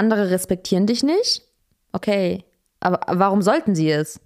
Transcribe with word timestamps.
andere 0.00 0.30
respektieren 0.30 0.86
dich 0.86 1.02
nicht? 1.02 1.42
Okay, 1.92 2.44
aber 2.80 3.00
warum 3.06 3.42
sollten 3.42 3.74
sie 3.74 3.90
es? 3.90 4.20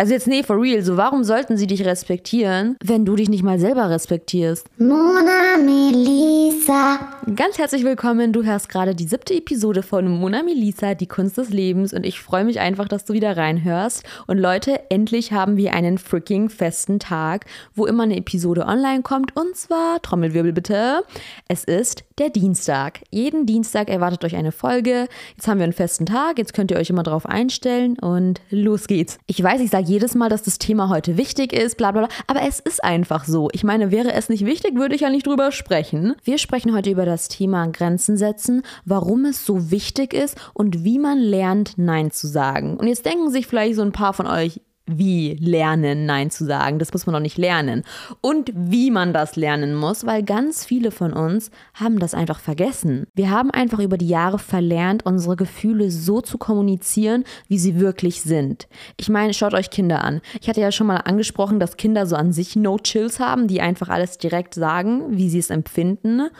Also 0.00 0.14
jetzt 0.14 0.28
nee, 0.28 0.42
for 0.42 0.58
real, 0.58 0.80
so 0.80 0.96
warum 0.96 1.24
sollten 1.24 1.58
sie 1.58 1.66
dich 1.66 1.84
respektieren, 1.84 2.78
wenn 2.82 3.04
du 3.04 3.16
dich 3.16 3.28
nicht 3.28 3.42
mal 3.42 3.58
selber 3.58 3.90
respektierst? 3.90 4.66
Mona 4.78 5.58
Melissa. 5.62 7.18
Ganz 7.36 7.58
herzlich 7.58 7.84
willkommen, 7.84 8.32
du 8.32 8.42
hörst 8.42 8.70
gerade 8.70 8.94
die 8.94 9.06
siebte 9.06 9.34
Episode 9.34 9.82
von 9.82 10.08
Mona 10.08 10.42
Melissa, 10.42 10.94
die 10.94 11.06
Kunst 11.06 11.36
des 11.36 11.50
Lebens 11.50 11.92
und 11.92 12.06
ich 12.06 12.18
freue 12.18 12.44
mich 12.44 12.60
einfach, 12.60 12.88
dass 12.88 13.04
du 13.04 13.12
wieder 13.12 13.36
reinhörst. 13.36 14.02
Und 14.26 14.38
Leute, 14.38 14.80
endlich 14.88 15.32
haben 15.32 15.58
wir 15.58 15.74
einen 15.74 15.98
freaking 15.98 16.48
festen 16.48 16.98
Tag, 16.98 17.44
wo 17.74 17.84
immer 17.84 18.04
eine 18.04 18.16
Episode 18.16 18.64
online 18.64 19.02
kommt 19.02 19.36
und 19.36 19.54
zwar, 19.54 20.00
Trommelwirbel 20.00 20.54
bitte, 20.54 21.02
es 21.46 21.64
ist 21.64 22.04
der 22.18 22.30
Dienstag. 22.30 23.00
Jeden 23.10 23.44
Dienstag 23.44 23.90
erwartet 23.90 24.24
euch 24.24 24.36
eine 24.36 24.52
Folge. 24.52 25.08
Jetzt 25.36 25.46
haben 25.46 25.58
wir 25.58 25.64
einen 25.64 25.74
festen 25.74 26.06
Tag, 26.06 26.38
jetzt 26.38 26.54
könnt 26.54 26.70
ihr 26.70 26.78
euch 26.78 26.88
immer 26.88 27.02
drauf 27.02 27.26
einstellen 27.26 27.98
und 27.98 28.40
los 28.48 28.86
geht's. 28.86 29.18
Ich 29.26 29.42
weiß, 29.42 29.60
ich 29.60 29.68
sage 29.68 29.89
jedes 29.90 30.14
Mal, 30.14 30.28
dass 30.28 30.42
das 30.42 30.58
Thema 30.58 30.88
heute 30.88 31.16
wichtig 31.16 31.52
ist, 31.52 31.76
bla 31.76 31.90
bla 31.90 32.06
bla, 32.06 32.16
aber 32.26 32.42
es 32.46 32.60
ist 32.60 32.82
einfach 32.82 33.24
so. 33.24 33.48
Ich 33.52 33.64
meine, 33.64 33.90
wäre 33.90 34.12
es 34.12 34.28
nicht 34.28 34.46
wichtig, 34.46 34.76
würde 34.76 34.94
ich 34.94 35.02
ja 35.02 35.10
nicht 35.10 35.26
drüber 35.26 35.52
sprechen. 35.52 36.14
Wir 36.22 36.38
sprechen 36.38 36.74
heute 36.74 36.90
über 36.90 37.04
das 37.04 37.28
Thema 37.28 37.66
Grenzen 37.66 38.16
setzen, 38.16 38.62
warum 38.84 39.24
es 39.24 39.44
so 39.44 39.70
wichtig 39.70 40.14
ist 40.14 40.36
und 40.54 40.84
wie 40.84 40.98
man 40.98 41.18
lernt, 41.18 41.74
Nein 41.76 42.10
zu 42.10 42.28
sagen. 42.28 42.76
Und 42.76 42.86
jetzt 42.86 43.04
denken 43.04 43.30
sich 43.30 43.46
vielleicht 43.46 43.74
so 43.74 43.82
ein 43.82 43.92
paar 43.92 44.12
von 44.12 44.26
euch, 44.26 44.60
wie 44.86 45.34
lernen, 45.40 46.06
Nein 46.06 46.30
zu 46.30 46.44
sagen. 46.44 46.78
Das 46.78 46.92
muss 46.92 47.06
man 47.06 47.12
noch 47.14 47.20
nicht 47.20 47.38
lernen. 47.38 47.84
Und 48.20 48.50
wie 48.54 48.90
man 48.90 49.12
das 49.12 49.36
lernen 49.36 49.74
muss, 49.74 50.06
weil 50.06 50.22
ganz 50.22 50.64
viele 50.64 50.90
von 50.90 51.12
uns 51.12 51.50
haben 51.74 51.98
das 51.98 52.14
einfach 52.14 52.40
vergessen. 52.40 53.06
Wir 53.14 53.30
haben 53.30 53.50
einfach 53.50 53.78
über 53.78 53.98
die 53.98 54.08
Jahre 54.08 54.38
verlernt, 54.38 55.06
unsere 55.06 55.36
Gefühle 55.36 55.90
so 55.90 56.20
zu 56.20 56.38
kommunizieren, 56.38 57.24
wie 57.48 57.58
sie 57.58 57.78
wirklich 57.78 58.22
sind. 58.22 58.68
Ich 58.96 59.08
meine, 59.08 59.34
schaut 59.34 59.54
euch 59.54 59.70
Kinder 59.70 60.04
an. 60.04 60.20
Ich 60.40 60.48
hatte 60.48 60.60
ja 60.60 60.72
schon 60.72 60.86
mal 60.86 60.98
angesprochen, 60.98 61.60
dass 61.60 61.76
Kinder 61.76 62.06
so 62.06 62.16
an 62.16 62.32
sich 62.32 62.56
No 62.56 62.78
Chills 62.78 63.20
haben, 63.20 63.48
die 63.48 63.60
einfach 63.60 63.88
alles 63.88 64.18
direkt 64.18 64.54
sagen, 64.54 65.16
wie 65.16 65.30
sie 65.30 65.38
es 65.38 65.50
empfinden 65.50 66.30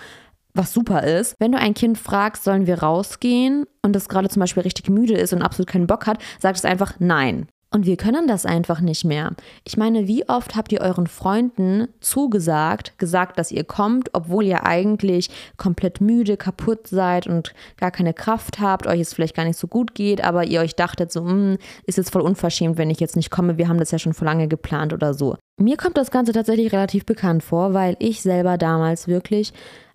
was 0.52 0.72
super 0.72 1.04
ist. 1.04 1.36
Wenn 1.38 1.52
du 1.52 1.58
ein 1.58 1.74
Kind 1.74 1.96
fragst, 1.96 2.42
sollen 2.44 2.66
wir 2.66 2.82
rausgehen 2.82 3.66
und 3.82 3.94
das 3.94 4.08
gerade 4.08 4.28
zum 4.28 4.40
Beispiel 4.40 4.62
richtig 4.62 4.88
müde 4.88 5.14
ist 5.14 5.32
und 5.32 5.42
absolut 5.42 5.68
keinen 5.68 5.86
Bock 5.86 6.06
hat, 6.06 6.18
sagt 6.40 6.58
es 6.58 6.64
einfach 6.64 6.94
nein. 6.98 7.46
Und 7.72 7.86
wir 7.86 7.96
können 7.96 8.26
das 8.26 8.46
einfach 8.46 8.80
nicht 8.80 9.04
mehr. 9.04 9.30
Ich 9.64 9.76
meine, 9.76 10.08
wie 10.08 10.28
oft 10.28 10.56
habt 10.56 10.72
ihr 10.72 10.80
euren 10.80 11.06
Freunden 11.06 11.86
zugesagt, 12.00 12.98
gesagt, 12.98 13.38
dass 13.38 13.52
ihr 13.52 13.62
kommt, 13.62 14.10
obwohl 14.12 14.44
ihr 14.44 14.66
eigentlich 14.66 15.30
komplett 15.56 16.00
müde, 16.00 16.36
kaputt 16.36 16.88
seid 16.88 17.28
und 17.28 17.54
gar 17.76 17.92
keine 17.92 18.12
Kraft 18.12 18.58
habt, 18.58 18.88
euch 18.88 18.98
es 18.98 19.14
vielleicht 19.14 19.36
gar 19.36 19.44
nicht 19.44 19.58
so 19.58 19.68
gut 19.68 19.94
geht, 19.94 20.24
aber 20.24 20.44
ihr 20.44 20.60
euch 20.60 20.74
dachtet 20.74 21.12
so, 21.12 21.20
hm, 21.20 21.58
ist 21.86 21.96
jetzt 21.96 22.10
voll 22.10 22.22
unverschämt, 22.22 22.76
wenn 22.76 22.90
ich 22.90 22.98
jetzt 22.98 23.14
nicht 23.14 23.30
komme, 23.30 23.56
wir 23.56 23.68
haben 23.68 23.78
das 23.78 23.92
ja 23.92 24.00
schon 24.00 24.14
vor 24.14 24.24
lange 24.24 24.48
geplant 24.48 24.92
oder 24.92 25.14
so. 25.14 25.36
Mir 25.56 25.76
kommt 25.76 25.96
das 25.96 26.10
Ganze 26.10 26.32
tatsächlich 26.32 26.72
relativ 26.72 27.06
bekannt 27.06 27.44
vor, 27.44 27.72
weil 27.72 27.94
ich 28.00 28.20
selber 28.20 28.58
damals 28.58 29.06
wirklich 29.06 29.52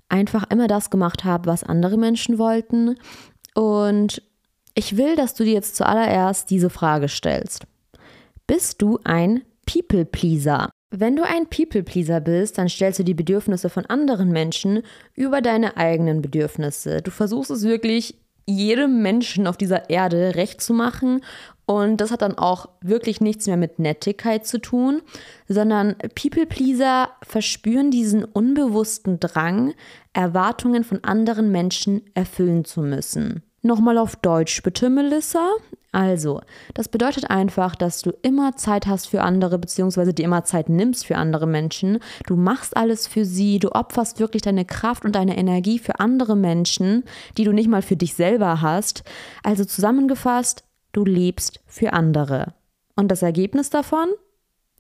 einfach 0.08 0.50
immer 0.50 0.68
das 0.68 0.90
gemacht 0.90 1.26
habe, 1.26 1.48
was 1.48 1.66
andere 1.66 1.98
Menschen 1.98 2.38
wollten 2.38 2.96
und 3.54 4.22
ich 4.76 4.98
will, 4.98 5.16
dass 5.16 5.34
du 5.34 5.44
dir 5.44 5.54
jetzt 5.54 5.76
zuallererst 5.76 6.50
diese 6.50 6.70
Frage 6.70 7.08
stellst. 7.08 7.64
Bist 8.46 8.82
du 8.82 9.00
ein 9.04 9.42
People-Pleaser? 9.66 10.70
Wenn 10.92 11.16
du 11.16 11.24
ein 11.24 11.48
People-Pleaser 11.50 12.20
bist, 12.22 12.58
dann 12.58 12.70
stellst 12.70 13.00
du 13.00 13.04
die 13.04 13.16
Bedürfnisse 13.16 13.70
von 13.70 13.86
anderen 13.88 14.30
Menschen 14.30 14.84
über 15.16 15.42
deine 15.42 15.78
eigenen 15.78 16.22
Bedürfnisse. 16.22 17.02
Du 17.02 17.10
versuchst 17.10 17.50
es 17.52 17.64
wirklich 17.64 18.20
jedem 18.46 19.02
Menschen 19.02 19.48
auf 19.48 19.58
dieser 19.58 19.90
Erde 19.90 20.36
recht 20.36 20.62
zu 20.62 20.74
machen. 20.74 21.22
Und 21.66 21.98
das 21.98 22.12
hat 22.12 22.22
dann 22.22 22.38
auch 22.38 22.70
wirklich 22.82 23.20
nichts 23.20 23.48
mehr 23.48 23.58
mit 23.58 23.80
Nettigkeit 23.80 24.46
zu 24.46 24.60
tun, 24.60 25.02
sondern 25.48 25.96
People-Pleaser 26.14 27.10
verspüren 27.24 27.90
diesen 27.90 28.24
unbewussten 28.24 29.20
Drang, 29.20 29.74
Erwartungen 30.14 30.84
von 30.84 31.04
anderen 31.04 31.52
Menschen 31.52 32.04
erfüllen 32.14 32.66
zu 32.66 32.82
müssen. 32.82 33.42
Nochmal 33.66 33.98
auf 33.98 34.16
Deutsch 34.16 34.62
bitte, 34.62 34.92
Melissa. 34.92 35.50
Also, 35.92 36.42
das 36.76 36.88
bedeutet 36.88 37.32
einfach, 37.32 37.76
dass 37.76 38.04
du 38.04 38.12
immer 38.22 38.56
Zeit 38.56 38.86
hast 38.86 39.08
für 39.08 39.24
andere, 39.24 39.58
beziehungsweise 39.58 40.14
dir 40.14 40.26
immer 40.26 40.44
Zeit 40.44 40.70
nimmst 40.70 41.08
für 41.08 41.16
andere 41.16 41.48
Menschen. 41.48 41.98
Du 42.28 42.36
machst 42.36 42.78
alles 42.78 43.08
für 43.08 43.26
sie, 43.26 43.58
du 43.58 43.72
opferst 43.72 44.20
wirklich 44.20 44.44
deine 44.44 44.66
Kraft 44.66 45.04
und 45.04 45.16
deine 45.16 45.36
Energie 45.36 45.80
für 45.80 46.00
andere 46.00 46.36
Menschen, 46.36 47.06
die 47.40 47.44
du 47.44 47.54
nicht 47.54 47.68
mal 47.68 47.82
für 47.82 47.96
dich 47.96 48.14
selber 48.14 48.62
hast. 48.62 49.04
Also 49.42 49.66
zusammengefasst, 49.66 50.64
du 50.92 51.04
lebst 51.04 51.60
für 51.66 51.94
andere. 51.94 52.54
Und 52.96 53.10
das 53.10 53.24
Ergebnis 53.24 53.72
davon? 53.72 54.10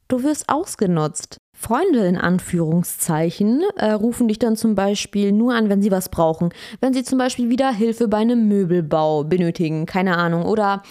Du 0.07 0.21
wirst 0.21 0.47
ausgenutzt. 0.47 1.37
Freunde 1.65 2.05
in 2.05 2.15
Anführungszeichen 2.15 3.63
äh, 3.77 3.89
rufen 3.89 4.27
dich 4.27 4.37
dann 4.37 4.55
zum 4.55 4.75
Beispiel 4.75 5.31
nur 5.31 5.55
an, 5.55 5.67
wenn 5.67 5.81
sie 5.81 5.89
was 5.89 6.09
brauchen. 6.09 6.49
Wenn 6.79 6.93
sie 6.93 7.03
zum 7.03 7.17
Beispiel 7.17 7.49
wieder 7.49 7.71
Hilfe 7.71 8.07
bei 8.07 8.17
einem 8.17 8.47
Möbelbau 8.47 9.23
benötigen, 9.23 9.87
keine 9.87 10.15
Ahnung. 10.15 10.45
Oder 10.45 10.83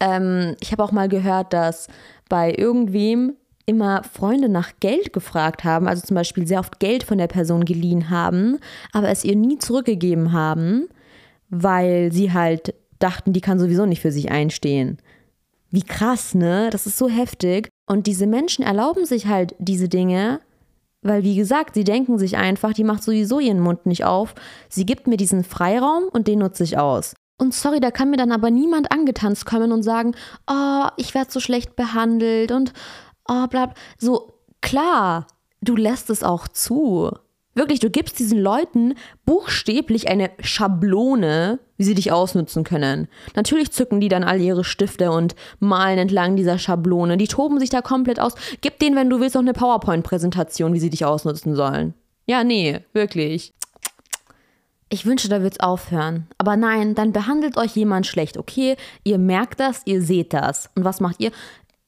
ähm, 0.00 0.56
ich 0.58 0.72
habe 0.72 0.82
auch 0.82 0.90
mal 0.90 1.08
gehört, 1.08 1.52
dass 1.52 1.86
bei 2.28 2.52
irgendwem 2.52 3.34
immer 3.64 4.02
Freunde 4.02 4.48
nach 4.48 4.72
Geld 4.80 5.12
gefragt 5.12 5.62
haben, 5.62 5.86
also 5.86 6.04
zum 6.04 6.16
Beispiel 6.16 6.48
sehr 6.48 6.58
oft 6.58 6.80
Geld 6.80 7.04
von 7.04 7.18
der 7.18 7.28
Person 7.28 7.64
geliehen 7.64 8.10
haben, 8.10 8.58
aber 8.90 9.10
es 9.10 9.22
ihr 9.24 9.36
nie 9.36 9.58
zurückgegeben 9.58 10.32
haben, 10.32 10.88
weil 11.48 12.10
sie 12.10 12.32
halt 12.32 12.74
dachten, 12.98 13.32
die 13.32 13.40
kann 13.40 13.60
sowieso 13.60 13.86
nicht 13.86 14.02
für 14.02 14.10
sich 14.10 14.32
einstehen. 14.32 14.98
Wie 15.70 15.84
krass, 15.84 16.34
ne? 16.34 16.70
Das 16.72 16.88
ist 16.88 16.98
so 16.98 17.08
heftig. 17.08 17.68
Und 17.88 18.06
diese 18.06 18.26
Menschen 18.26 18.64
erlauben 18.64 19.06
sich 19.06 19.26
halt 19.26 19.54
diese 19.58 19.88
Dinge, 19.88 20.40
weil, 21.00 21.22
wie 21.22 21.36
gesagt, 21.36 21.74
sie 21.74 21.84
denken 21.84 22.18
sich 22.18 22.36
einfach, 22.36 22.74
die 22.74 22.84
macht 22.84 23.02
sowieso 23.02 23.40
ihren 23.40 23.60
Mund 23.60 23.86
nicht 23.86 24.04
auf. 24.04 24.34
Sie 24.68 24.84
gibt 24.84 25.06
mir 25.06 25.16
diesen 25.16 25.42
Freiraum 25.42 26.04
und 26.12 26.28
den 26.28 26.40
nutze 26.40 26.64
ich 26.64 26.76
aus. 26.76 27.14
Und 27.38 27.54
sorry, 27.54 27.80
da 27.80 27.90
kann 27.90 28.10
mir 28.10 28.16
dann 28.18 28.32
aber 28.32 28.50
niemand 28.50 28.92
angetanzt 28.92 29.46
kommen 29.46 29.72
und 29.72 29.82
sagen, 29.82 30.14
oh, 30.50 30.86
ich 30.96 31.14
werde 31.14 31.30
so 31.30 31.40
schlecht 31.40 31.76
behandelt 31.76 32.52
und 32.52 32.74
oh, 33.26 33.46
bla. 33.46 33.72
So, 33.96 34.34
klar, 34.60 35.26
du 35.62 35.74
lässt 35.74 36.10
es 36.10 36.22
auch 36.22 36.46
zu. 36.48 37.10
Wirklich, 37.58 37.80
du 37.80 37.90
gibst 37.90 38.20
diesen 38.20 38.38
Leuten 38.38 38.94
buchstäblich 39.26 40.08
eine 40.08 40.30
Schablone, 40.38 41.58
wie 41.76 41.82
sie 41.82 41.96
dich 41.96 42.12
ausnutzen 42.12 42.62
können. 42.62 43.08
Natürlich 43.34 43.72
zücken 43.72 44.00
die 44.00 44.08
dann 44.08 44.22
all 44.22 44.40
ihre 44.40 44.62
Stifte 44.62 45.10
und 45.10 45.34
malen 45.58 45.98
entlang 45.98 46.36
dieser 46.36 46.56
Schablone. 46.56 47.16
Die 47.16 47.26
toben 47.26 47.58
sich 47.58 47.68
da 47.68 47.82
komplett 47.82 48.20
aus. 48.20 48.34
Gib 48.60 48.78
denen, 48.78 48.94
wenn 48.94 49.10
du 49.10 49.18
willst, 49.18 49.34
noch 49.34 49.42
eine 49.42 49.54
PowerPoint-Präsentation, 49.54 50.72
wie 50.72 50.78
sie 50.78 50.88
dich 50.88 51.04
ausnutzen 51.04 51.56
sollen. 51.56 51.94
Ja, 52.26 52.44
nee, 52.44 52.78
wirklich. 52.92 53.52
Ich 54.88 55.04
wünsche, 55.04 55.28
da 55.28 55.42
wird's 55.42 55.58
aufhören. 55.58 56.28
Aber 56.38 56.56
nein, 56.56 56.94
dann 56.94 57.12
behandelt 57.12 57.56
euch 57.56 57.74
jemand 57.74 58.06
schlecht, 58.06 58.38
okay? 58.38 58.76
Ihr 59.02 59.18
merkt 59.18 59.58
das, 59.58 59.82
ihr 59.84 60.00
seht 60.00 60.32
das. 60.32 60.70
Und 60.76 60.84
was 60.84 61.00
macht 61.00 61.20
ihr? 61.20 61.32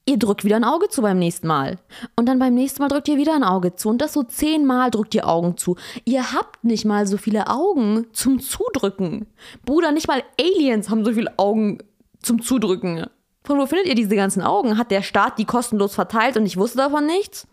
Ihr 0.05 0.17
drückt 0.17 0.43
wieder 0.43 0.55
ein 0.55 0.63
Auge 0.63 0.89
zu 0.89 1.01
beim 1.01 1.19
nächsten 1.19 1.47
Mal. 1.47 1.77
Und 2.15 2.27
dann 2.27 2.39
beim 2.39 2.53
nächsten 2.53 2.81
Mal 2.81 2.89
drückt 2.89 3.07
ihr 3.07 3.17
wieder 3.17 3.35
ein 3.35 3.43
Auge 3.43 3.75
zu. 3.75 3.89
Und 3.89 4.01
das 4.01 4.13
so 4.13 4.23
zehnmal 4.23 4.91
drückt 4.91 5.15
ihr 5.15 5.27
Augen 5.27 5.57
zu. 5.57 5.75
Ihr 6.05 6.33
habt 6.33 6.63
nicht 6.63 6.85
mal 6.85 7.07
so 7.07 7.17
viele 7.17 7.47
Augen 7.47 8.07
zum 8.13 8.39
Zudrücken. 8.39 9.27
Bruder, 9.65 9.91
nicht 9.91 10.07
mal 10.07 10.23
Aliens 10.39 10.89
haben 10.89 11.05
so 11.05 11.13
viele 11.13 11.37
Augen 11.37 11.79
zum 12.21 12.41
Zudrücken. 12.41 13.05
Von 13.43 13.57
wo 13.57 13.65
findet 13.65 13.87
ihr 13.87 13.95
diese 13.95 14.15
ganzen 14.15 14.41
Augen? 14.41 14.77
Hat 14.77 14.91
der 14.91 15.01
Staat 15.01 15.39
die 15.39 15.45
kostenlos 15.45 15.95
verteilt 15.95 16.37
und 16.37 16.45
ich 16.45 16.57
wusste 16.57 16.77
davon 16.77 17.05
nichts? 17.05 17.47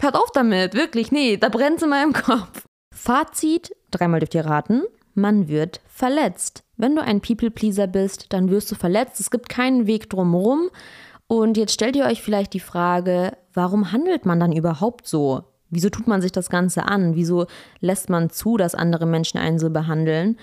Hört 0.00 0.14
auf 0.14 0.30
damit, 0.32 0.74
wirklich, 0.74 1.10
nee, 1.10 1.36
da 1.36 1.48
brennt 1.48 1.78
es 1.78 1.82
in 1.82 1.90
meinem 1.90 2.12
Kopf. 2.12 2.64
Fazit, 2.94 3.74
dreimal 3.90 4.20
dürft 4.20 4.34
ihr 4.34 4.46
raten, 4.46 4.82
man 5.14 5.48
wird 5.48 5.80
verletzt. 5.88 6.62
Wenn 6.76 6.94
du 6.94 7.02
ein 7.02 7.20
People-Pleaser 7.20 7.88
bist, 7.88 8.26
dann 8.32 8.50
wirst 8.50 8.70
du 8.70 8.76
verletzt. 8.76 9.18
Es 9.18 9.30
gibt 9.30 9.48
keinen 9.48 9.88
Weg 9.88 10.08
drumherum. 10.08 10.70
Und 11.28 11.58
jetzt 11.58 11.72
stellt 11.72 11.94
ihr 11.94 12.06
euch 12.06 12.22
vielleicht 12.22 12.54
die 12.54 12.60
Frage, 12.60 13.36
warum 13.52 13.92
handelt 13.92 14.26
man 14.26 14.40
dann 14.40 14.50
überhaupt 14.50 15.06
so? 15.06 15.44
Wieso 15.70 15.90
tut 15.90 16.08
man 16.08 16.22
sich 16.22 16.32
das 16.32 16.48
Ganze 16.48 16.86
an? 16.86 17.14
Wieso 17.14 17.46
lässt 17.80 18.08
man 18.08 18.30
zu, 18.30 18.56
dass 18.56 18.74
andere 18.74 19.04
Menschen 19.04 19.38
einen 19.38 19.58
so 19.58 19.68
behandeln, 19.68 20.38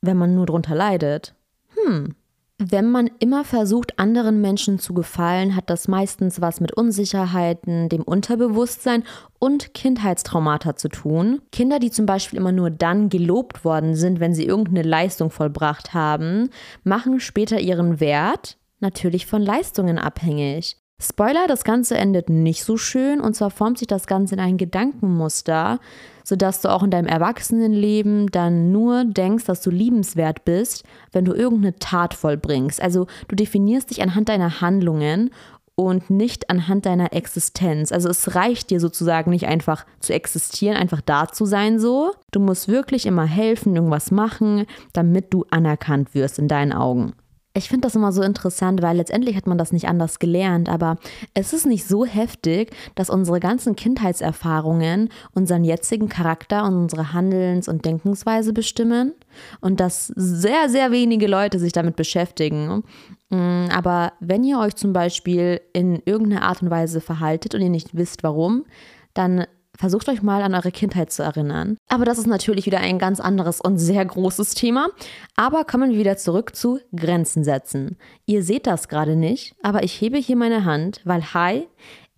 wenn 0.00 0.16
man 0.16 0.34
nur 0.34 0.46
drunter 0.46 0.74
leidet? 0.74 1.34
Hm. 1.74 2.14
Wenn 2.62 2.90
man 2.90 3.10
immer 3.20 3.44
versucht, 3.44 3.98
anderen 3.98 4.42
Menschen 4.42 4.78
zu 4.78 4.92
gefallen, 4.92 5.56
hat 5.56 5.70
das 5.70 5.88
meistens 5.88 6.42
was 6.42 6.60
mit 6.60 6.72
Unsicherheiten, 6.72 7.88
dem 7.88 8.02
Unterbewusstsein 8.02 9.02
und 9.38 9.72
Kindheitstraumata 9.72 10.76
zu 10.76 10.88
tun. 10.88 11.40
Kinder, 11.52 11.78
die 11.78 11.90
zum 11.90 12.04
Beispiel 12.04 12.38
immer 12.38 12.52
nur 12.52 12.70
dann 12.70 13.08
gelobt 13.08 13.64
worden 13.64 13.94
sind, 13.94 14.20
wenn 14.20 14.34
sie 14.34 14.44
irgendeine 14.44 14.86
Leistung 14.86 15.30
vollbracht 15.30 15.94
haben, 15.94 16.50
machen 16.84 17.20
später 17.20 17.60
ihren 17.60 17.98
Wert 17.98 18.58
natürlich 18.80 19.26
von 19.26 19.42
Leistungen 19.42 19.98
abhängig. 19.98 20.76
Spoiler, 21.02 21.46
das 21.48 21.64
Ganze 21.64 21.96
endet 21.96 22.28
nicht 22.28 22.62
so 22.62 22.76
schön 22.76 23.20
und 23.20 23.34
zwar 23.34 23.50
formt 23.50 23.78
sich 23.78 23.88
das 23.88 24.06
Ganze 24.06 24.34
in 24.34 24.40
ein 24.40 24.58
Gedankenmuster, 24.58 25.80
sodass 26.24 26.60
du 26.60 26.68
auch 26.68 26.82
in 26.82 26.90
deinem 26.90 27.06
Erwachsenenleben 27.06 28.26
dann 28.26 28.70
nur 28.70 29.06
denkst, 29.06 29.44
dass 29.44 29.62
du 29.62 29.70
liebenswert 29.70 30.44
bist, 30.44 30.84
wenn 31.12 31.24
du 31.24 31.32
irgendeine 31.32 31.76
Tat 31.76 32.12
vollbringst. 32.12 32.82
Also 32.82 33.06
du 33.28 33.34
definierst 33.34 33.88
dich 33.88 34.02
anhand 34.02 34.28
deiner 34.28 34.60
Handlungen 34.60 35.30
und 35.74 36.10
nicht 36.10 36.50
anhand 36.50 36.84
deiner 36.84 37.14
Existenz. 37.14 37.92
Also 37.92 38.10
es 38.10 38.34
reicht 38.34 38.68
dir 38.68 38.80
sozusagen 38.80 39.30
nicht 39.30 39.46
einfach 39.46 39.86
zu 40.00 40.12
existieren, 40.12 40.76
einfach 40.76 41.00
da 41.00 41.28
zu 41.28 41.46
sein 41.46 41.78
so. 41.80 42.12
Du 42.30 42.40
musst 42.40 42.68
wirklich 42.68 43.06
immer 43.06 43.24
helfen, 43.24 43.74
irgendwas 43.74 44.10
machen, 44.10 44.66
damit 44.92 45.32
du 45.32 45.46
anerkannt 45.50 46.14
wirst 46.14 46.38
in 46.38 46.48
deinen 46.48 46.74
Augen. 46.74 47.14
Ich 47.52 47.68
finde 47.68 47.86
das 47.86 47.96
immer 47.96 48.12
so 48.12 48.22
interessant, 48.22 48.80
weil 48.80 48.96
letztendlich 48.96 49.36
hat 49.36 49.48
man 49.48 49.58
das 49.58 49.72
nicht 49.72 49.88
anders 49.88 50.20
gelernt, 50.20 50.68
aber 50.68 50.98
es 51.34 51.52
ist 51.52 51.66
nicht 51.66 51.84
so 51.84 52.06
heftig, 52.06 52.70
dass 52.94 53.10
unsere 53.10 53.40
ganzen 53.40 53.74
Kindheitserfahrungen 53.74 55.08
unseren 55.34 55.64
jetzigen 55.64 56.08
Charakter 56.08 56.64
und 56.64 56.76
unsere 56.76 57.12
Handelns- 57.12 57.66
und 57.66 57.84
Denkensweise 57.84 58.52
bestimmen 58.52 59.14
und 59.60 59.80
dass 59.80 60.12
sehr, 60.14 60.68
sehr 60.68 60.92
wenige 60.92 61.26
Leute 61.26 61.58
sich 61.58 61.72
damit 61.72 61.96
beschäftigen. 61.96 62.84
Mm, 63.30 63.66
aber 63.74 64.12
wenn 64.20 64.44
ihr 64.44 64.60
euch 64.60 64.76
zum 64.76 64.92
Beispiel 64.92 65.60
in 65.72 66.00
irgendeiner 66.04 66.42
Art 66.42 66.62
und 66.62 66.70
Weise 66.70 67.00
verhaltet 67.00 67.56
und 67.56 67.62
ihr 67.62 67.70
nicht 67.70 67.96
wisst 67.96 68.22
warum, 68.22 68.64
dann 69.12 69.46
Versucht 69.80 70.10
euch 70.10 70.20
mal 70.20 70.42
an 70.42 70.54
eure 70.54 70.72
Kindheit 70.72 71.10
zu 71.10 71.22
erinnern. 71.22 71.78
Aber 71.88 72.04
das 72.04 72.18
ist 72.18 72.26
natürlich 72.26 72.66
wieder 72.66 72.80
ein 72.80 72.98
ganz 72.98 73.18
anderes 73.18 73.62
und 73.62 73.78
sehr 73.78 74.04
großes 74.04 74.52
Thema. 74.52 74.88
Aber 75.36 75.64
kommen 75.64 75.92
wir 75.92 75.98
wieder 75.98 76.18
zurück 76.18 76.54
zu 76.54 76.80
Grenzen 76.94 77.44
setzen. 77.44 77.96
Ihr 78.26 78.42
seht 78.42 78.66
das 78.66 78.88
gerade 78.88 79.16
nicht, 79.16 79.54
aber 79.62 79.82
ich 79.82 79.98
hebe 79.98 80.18
hier 80.18 80.36
meine 80.36 80.66
Hand, 80.66 81.00
weil 81.04 81.32
hi, 81.32 81.66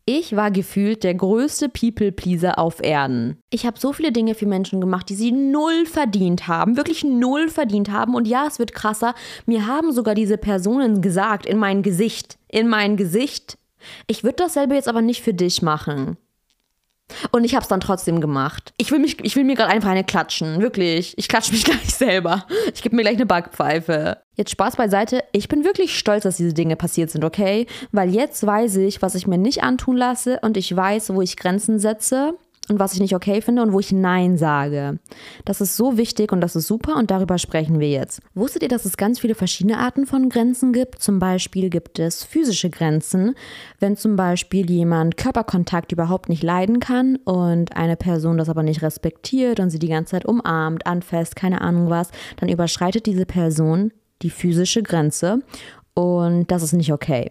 ich 0.05 0.35
war 0.35 0.51
gefühlt 0.51 1.05
der 1.05 1.15
größte 1.15 1.69
People-Pleaser 1.69 2.59
auf 2.59 2.83
Erden. 2.83 3.39
Ich 3.51 3.65
habe 3.65 3.79
so 3.79 3.93
viele 3.93 4.11
Dinge 4.11 4.35
für 4.35 4.47
Menschen 4.47 4.81
gemacht, 4.81 5.09
die 5.09 5.15
sie 5.15 5.31
null 5.31 5.87
verdient 5.87 6.49
haben, 6.49 6.77
wirklich 6.77 7.05
null 7.05 7.49
verdient 7.49 7.93
haben. 7.93 8.17
Und 8.17 8.27
ja, 8.27 8.45
es 8.49 8.59
wird 8.59 8.75
krasser. 8.75 9.15
Mir 9.47 9.69
haben 9.69 9.93
sogar 9.93 10.17
diese 10.17 10.37
Personen 10.37 11.01
gesagt, 11.01 11.47
in 11.47 11.59
mein 11.59 11.85
Gesicht, 11.85 12.39
in 12.49 12.67
mein 12.67 12.97
Gesicht. 12.97 13.57
Ich 14.09 14.25
würde 14.25 14.39
dasselbe 14.39 14.75
jetzt 14.75 14.89
aber 14.89 15.01
nicht 15.01 15.23
für 15.23 15.33
dich 15.33 15.63
machen. 15.63 16.17
Und 17.31 17.45
ich 17.45 17.55
habe 17.55 17.63
es 17.63 17.69
dann 17.69 17.81
trotzdem 17.81 18.21
gemacht. 18.21 18.73
Ich 18.77 18.91
will, 18.91 18.99
mich, 18.99 19.23
ich 19.25 19.37
will 19.37 19.45
mir 19.45 19.57
gerade 19.57 19.71
einfach 19.71 19.91
eine 19.91 20.05
klatschen. 20.05 20.61
Wirklich. 20.61 21.17
Ich 21.17 21.29
klatsche 21.29 21.53
mich 21.53 21.65
gleich 21.65 21.95
selber. 21.95 22.47
Ich 22.75 22.83
gebe 22.83 22.97
mir 22.97 23.03
gleich 23.03 23.17
eine 23.17 23.27
Backpfeife. 23.27 24.19
Jetzt 24.37 24.51
Spaß 24.51 24.77
beiseite. 24.77 25.23
Ich 25.33 25.49
bin 25.49 25.65
wirklich 25.65 25.99
stolz, 25.99 26.23
dass 26.23 26.39
diese 26.39 26.55
Dinge 26.55 26.77
passiert 26.77 27.11
sind, 27.11 27.25
okay? 27.25 27.67
Weil 27.91 28.15
jetzt 28.15 28.47
weiß 28.47 28.77
ich, 28.77 29.03
was 29.03 29.15
ich 29.15 29.27
mir 29.27 29.39
nicht 29.39 29.63
antun 29.63 29.97
lasse 29.97 30.41
und 30.43 30.57
ich 30.57 30.75
weiß, 30.75 31.15
wo 31.15 31.21
ich 31.21 31.37
Grenzen 31.37 31.79
setze 31.79 32.35
und 32.73 32.81
was 32.81 32.95
ich 32.95 33.01
nicht 33.01 33.15
okay 33.15 33.41
finde 33.41 33.63
und 33.63 33.73
wo 33.73 33.81
ich 33.81 33.93
Nein 33.93 34.37
sage. 34.37 34.99
Das 35.45 35.61
ist 35.61 35.77
so 35.77 35.97
wichtig 35.97 36.33
und 36.33 36.41
das 36.41 36.57
ist 36.57 36.67
super 36.67 36.97
und 36.97 37.11
darüber 37.11 37.39
sprechen 37.39 37.79
wir 37.79 37.89
jetzt. 37.89 38.21
Wusstet 38.35 38.63
ihr, 38.63 38.69
dass 38.69 38.85
es 38.85 38.97
ganz 38.97 39.21
viele 39.21 39.35
verschiedene 39.35 39.79
Arten 39.79 40.07
von 40.07 40.29
Grenzen 40.29 40.73
gibt? 40.73 41.03
Zum 41.03 41.19
Beispiel 41.19 41.71
gibt 41.71 41.99
es 41.99 42.25
physische 42.25 42.71
Grenzen, 42.71 43.35
wenn 43.79 43.97
zum 43.97 44.17
Beispiel 44.17 44.71
jemand 44.71 45.17
Körperkontakt 45.17 45.93
überhaupt 45.93 46.29
nicht 46.29 46.43
leiden 46.43 46.81
kann 46.81 47.17
und 47.25 47.77
eine 47.77 47.97
Person 47.97 48.39
das 48.39 48.49
aber 48.49 48.63
nicht 48.63 48.83
respektiert 48.83 49.61
und 49.61 49.71
sie 49.71 49.79
die 49.79 49.89
ganze 49.89 50.13
Zeit 50.13 50.25
umarmt, 50.25 50.87
anfasst, 50.87 51.37
keine 51.37 51.61
Ahnung 51.61 51.91
was, 51.91 52.11
dann 52.37 52.49
überschreitet 52.49 53.07
diese 53.07 53.27
Person 53.27 53.93
die 54.23 54.31
physische 54.31 54.83
Grenze 54.83 55.41
und 55.95 56.51
das 56.51 56.63
ist 56.63 56.73
nicht 56.73 56.93
okay. 56.93 57.31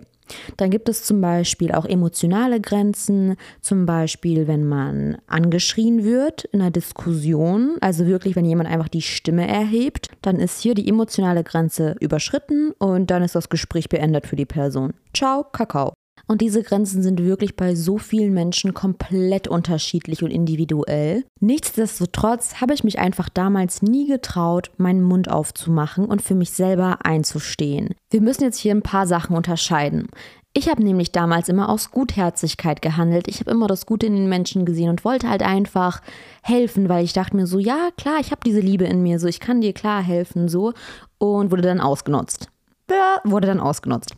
Dann 0.57 0.69
gibt 0.69 0.89
es 0.89 1.03
zum 1.03 1.21
Beispiel 1.21 1.71
auch 1.71 1.85
emotionale 1.85 2.59
Grenzen, 2.59 3.35
zum 3.61 3.85
Beispiel 3.85 4.47
wenn 4.47 4.67
man 4.67 5.17
angeschrien 5.27 6.03
wird 6.03 6.45
in 6.45 6.61
einer 6.61 6.71
Diskussion, 6.71 7.77
also 7.81 8.05
wirklich 8.07 8.35
wenn 8.35 8.45
jemand 8.45 8.69
einfach 8.69 8.89
die 8.89 9.01
Stimme 9.01 9.47
erhebt, 9.47 10.09
dann 10.21 10.37
ist 10.37 10.61
hier 10.61 10.73
die 10.73 10.87
emotionale 10.87 11.43
Grenze 11.43 11.95
überschritten 11.99 12.71
und 12.77 13.11
dann 13.11 13.23
ist 13.23 13.35
das 13.35 13.49
Gespräch 13.49 13.89
beendet 13.89 14.27
für 14.27 14.35
die 14.35 14.45
Person. 14.45 14.93
Ciao, 15.13 15.43
Kakao. 15.43 15.93
Und 16.31 16.39
diese 16.39 16.63
Grenzen 16.63 17.03
sind 17.03 17.21
wirklich 17.21 17.57
bei 17.57 17.75
so 17.75 17.97
vielen 17.97 18.33
Menschen 18.33 18.73
komplett 18.73 19.49
unterschiedlich 19.49 20.23
und 20.23 20.31
individuell. 20.31 21.25
Nichtsdestotrotz 21.41 22.61
habe 22.61 22.73
ich 22.73 22.85
mich 22.85 22.99
einfach 22.99 23.27
damals 23.27 23.81
nie 23.81 24.07
getraut, 24.07 24.71
meinen 24.77 25.03
Mund 25.03 25.29
aufzumachen 25.29 26.05
und 26.05 26.21
für 26.21 26.35
mich 26.35 26.51
selber 26.51 26.99
einzustehen. 27.03 27.95
Wir 28.11 28.21
müssen 28.21 28.43
jetzt 28.43 28.59
hier 28.59 28.73
ein 28.73 28.81
paar 28.81 29.07
Sachen 29.07 29.35
unterscheiden. 29.35 30.07
Ich 30.53 30.69
habe 30.69 30.81
nämlich 30.81 31.11
damals 31.11 31.49
immer 31.49 31.67
aus 31.67 31.91
Gutherzigkeit 31.91 32.81
gehandelt. 32.81 33.27
Ich 33.27 33.41
habe 33.41 33.51
immer 33.51 33.67
das 33.67 33.85
Gute 33.85 34.05
in 34.05 34.15
den 34.15 34.29
Menschen 34.29 34.63
gesehen 34.63 34.89
und 34.89 35.03
wollte 35.03 35.29
halt 35.29 35.43
einfach 35.43 36.01
helfen, 36.43 36.87
weil 36.87 37.03
ich 37.03 37.11
dachte 37.11 37.35
mir 37.35 37.45
so, 37.45 37.59
ja, 37.59 37.89
klar, 37.97 38.21
ich 38.21 38.31
habe 38.31 38.39
diese 38.45 38.61
Liebe 38.61 38.85
in 38.85 39.03
mir, 39.03 39.19
so 39.19 39.27
ich 39.27 39.41
kann 39.41 39.59
dir 39.59 39.73
klar 39.73 40.01
helfen, 40.01 40.47
so 40.47 40.71
und 41.17 41.51
wurde 41.51 41.63
dann 41.63 41.81
ausgenutzt. 41.81 42.47
Ja, 42.89 43.19
wurde 43.25 43.47
dann 43.47 43.59
ausgenutzt. 43.59 44.15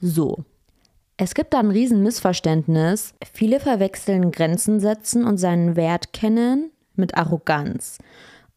So, 0.00 0.44
es 1.22 1.34
gibt 1.34 1.54
da 1.54 1.60
ein 1.60 1.70
Riesenmissverständnis. 1.70 3.14
Viele 3.32 3.60
verwechseln 3.60 4.32
Grenzen 4.32 4.80
setzen 4.80 5.24
und 5.24 5.38
seinen 5.38 5.76
Wert 5.76 6.12
kennen 6.12 6.72
mit 6.96 7.16
Arroganz. 7.16 7.98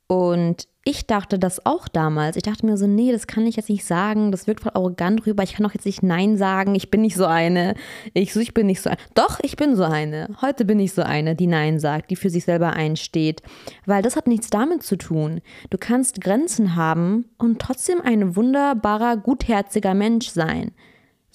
Und 0.07 0.67
ich 0.83 1.05
dachte 1.05 1.37
das 1.37 1.65
auch 1.65 1.87
damals. 1.87 2.37
Ich 2.37 2.43
dachte 2.43 2.65
mir 2.65 2.77
so, 2.77 2.87
nee, 2.87 3.11
das 3.11 3.27
kann 3.27 3.45
ich 3.45 3.55
jetzt 3.55 3.69
nicht 3.69 3.85
sagen. 3.85 4.31
Das 4.31 4.47
wirkt 4.47 4.61
voll 4.61 4.71
arrogant 4.73 5.27
rüber. 5.27 5.43
Ich 5.43 5.53
kann 5.53 5.63
doch 5.63 5.73
jetzt 5.75 5.85
nicht 5.85 6.01
Nein 6.01 6.37
sagen. 6.37 6.73
Ich 6.73 6.89
bin 6.89 7.01
nicht 7.01 7.15
so 7.15 7.25
eine. 7.25 7.75
Ich, 8.13 8.35
ich 8.35 8.53
bin 8.55 8.65
nicht 8.65 8.81
so 8.81 8.89
eine. 8.89 8.99
Doch, 9.13 9.39
ich 9.43 9.57
bin 9.57 9.75
so 9.75 9.83
eine. 9.83 10.29
Heute 10.41 10.65
bin 10.65 10.79
ich 10.79 10.93
so 10.93 11.03
eine, 11.03 11.35
die 11.35 11.47
Nein 11.47 11.79
sagt, 11.79 12.09
die 12.09 12.15
für 12.15 12.31
sich 12.31 12.45
selber 12.45 12.73
einsteht. 12.73 13.43
Weil 13.85 14.01
das 14.01 14.15
hat 14.15 14.27
nichts 14.27 14.49
damit 14.49 14.81
zu 14.81 14.95
tun. 14.95 15.41
Du 15.69 15.77
kannst 15.77 16.19
Grenzen 16.19 16.75
haben 16.75 17.25
und 17.37 17.59
trotzdem 17.59 18.01
ein 18.01 18.35
wunderbarer, 18.35 19.17
gutherziger 19.17 19.93
Mensch 19.93 20.29
sein. 20.29 20.71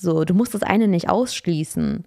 So, 0.01 0.25
du 0.25 0.33
musst 0.33 0.55
das 0.55 0.63
eine 0.63 0.89
nicht 0.89 1.11
ausschließen. 1.11 2.05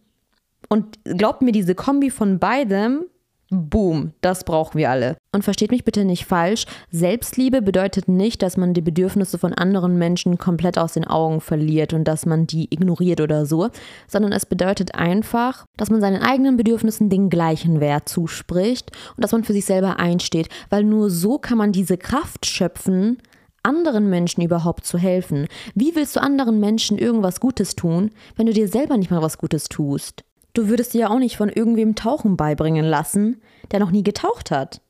Und 0.68 1.00
glaubt 1.04 1.44
mir, 1.44 1.51
diese 1.51 1.75
Kombi 1.75 2.10
von 2.10 2.40
beidem, 2.40 3.06
boom, 3.51 4.13
das 4.22 4.45
brauchen 4.45 4.80
wir 4.80 4.90
alle. 4.90 5.16
Und 5.31 5.44
versteht 5.44 5.69
mich 5.69 5.84
bitte 5.84 6.04
nicht 6.04 6.25
falsch, 6.25 6.66
Selbstliebe 6.90 7.62
bedeutet 7.62 8.07
nicht, 8.07 8.42
dass 8.42 8.57
man 8.57 8.74
die 8.74 8.81
Bedürfnisse 8.81 9.38
von 9.38 9.54
anderen 9.54 10.00
Menschen 10.00 10.40
komplett 10.40 10.80
aus 10.80 10.94
den 10.94 11.06
Augen 11.06 11.40
verliert 11.40 11.94
und 11.94 12.06
dass 12.06 12.25
man 12.25 12.48
die 12.48 12.74
ignoriert 12.74 13.22
oder 13.22 13.45
so, 13.45 13.69
sondern 14.07 14.31
es 14.31 14.48
bedeutet 14.48 14.96
einfach, 14.96 15.68
dass 15.78 15.92
man 15.92 16.01
seinen 16.01 16.24
eigenen 16.24 16.57
Bedürfnissen 16.57 17.12
den 17.12 17.30
gleichen 17.30 17.80
Wert 17.80 18.10
zuspricht 18.10 18.89
und 19.16 19.24
dass 19.24 19.34
man 19.34 19.44
für 19.44 19.54
sich 19.54 19.66
selber 19.66 20.00
einsteht, 20.00 20.50
weil 20.72 20.84
nur 20.84 21.12
so 21.12 21.38
kann 21.38 21.60
man 21.60 21.72
diese 21.72 21.98
Kraft 21.98 22.48
schöpfen, 22.48 23.19
anderen 23.63 24.10
Menschen 24.10 24.44
überhaupt 24.44 24.86
zu 24.86 24.98
helfen? 24.98 25.48
Wie 25.74 25.95
willst 25.95 26.15
du 26.15 26.21
anderen 26.21 26.60
Menschen 26.60 26.98
irgendwas 26.98 27.39
Gutes 27.39 27.75
tun, 27.75 28.12
wenn 28.36 28.46
du 28.46 28.53
dir 28.53 28.67
selber 28.67 28.98
nicht 28.98 29.12
mal 29.12 29.22
was 29.22 29.38
Gutes 29.38 29.65
tust? 29.65 30.24
Du 30.53 30.67
würdest 30.67 30.93
dir 30.93 31.01
ja 31.01 31.10
auch 31.10 31.20
nicht 31.20 31.38
von 31.38 31.50
irgendwem 31.50 31.96
Tauchen 31.96 32.38
beibringen 32.38 32.86
lassen, 32.86 33.41
der 33.72 33.79
noch 33.79 33.91
nie 33.91 34.03
getaucht 34.03 34.51
hat. 34.51 34.82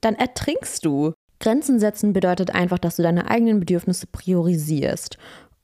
Dann 0.00 0.14
ertrinkst 0.14 0.84
du. 0.84 1.12
Grenzen 1.40 1.78
setzen 1.78 2.12
bedeutet 2.12 2.54
einfach, 2.54 2.78
dass 2.78 2.96
du 2.96 3.02
deine 3.02 3.30
eigenen 3.30 3.60
Bedürfnisse 3.60 4.06
priorisierst 4.06 5.18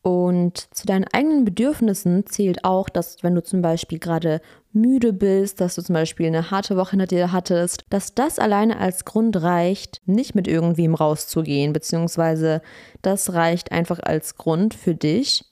und 0.07 0.73
zu 0.73 0.87
deinen 0.87 1.07
eigenen 1.13 1.45
Bedürfnissen 1.45 2.27
zählt 2.27 2.65
auch, 2.65 2.89
dass 2.89 3.25
wenn 3.25 3.35
du 3.35 3.43
zum 3.43 3.61
Beispiel 3.61 3.99
gerade 3.99 4.41
müde 4.77 5.13
bist, 5.13 5.61
dass 5.61 5.75
du 5.75 5.83
zum 5.83 5.95
Beispiel 5.95 6.27
eine 6.27 6.51
harte 6.51 6.77
Woche 6.77 6.91
hinter 6.91 7.07
dir 7.07 7.33
hattest, 7.33 7.85
dass 7.91 8.15
das 8.15 8.39
alleine 8.39 8.79
als 8.79 9.05
Grund 9.05 9.43
reicht, 9.43 10.01
nicht 10.07 10.35
mit 10.35 10.47
irgendwem 10.47 10.95
rauszugehen, 10.95 11.73
beziehungsweise 11.73 12.63
das 13.03 13.33
reicht 13.33 13.73
einfach 13.73 13.99
als 14.01 14.37
Grund 14.37 14.75
für 14.75 14.95
dich, 14.95 15.45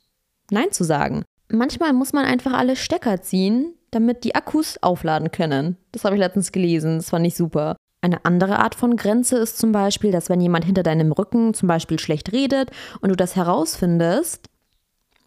Nein 0.50 0.70
zu 0.70 0.84
sagen. 0.84 1.24
Manchmal 1.48 1.92
muss 1.92 2.12
man 2.12 2.26
einfach 2.26 2.52
alle 2.52 2.76
Stecker 2.76 3.22
ziehen, 3.22 3.74
damit 3.90 4.24
die 4.24 4.34
Akkus 4.34 4.76
aufladen 4.82 5.30
können. 5.30 5.76
Das 5.92 6.04
habe 6.04 6.14
ich 6.14 6.20
letztens 6.20 6.52
gelesen, 6.52 6.98
das 6.98 7.10
fand 7.10 7.26
ich 7.26 7.34
super. 7.34 7.76
Eine 8.02 8.24
andere 8.26 8.58
Art 8.58 8.74
von 8.74 8.96
Grenze 8.96 9.38
ist 9.38 9.56
zum 9.56 9.72
Beispiel, 9.72 10.12
dass 10.12 10.28
wenn 10.28 10.40
jemand 10.40 10.66
hinter 10.66 10.82
deinem 10.82 11.12
Rücken 11.12 11.54
zum 11.54 11.68
Beispiel 11.68 11.98
schlecht 11.98 12.32
redet 12.32 12.70
und 13.00 13.08
du 13.08 13.16
das 13.16 13.34
herausfindest, 13.36 14.48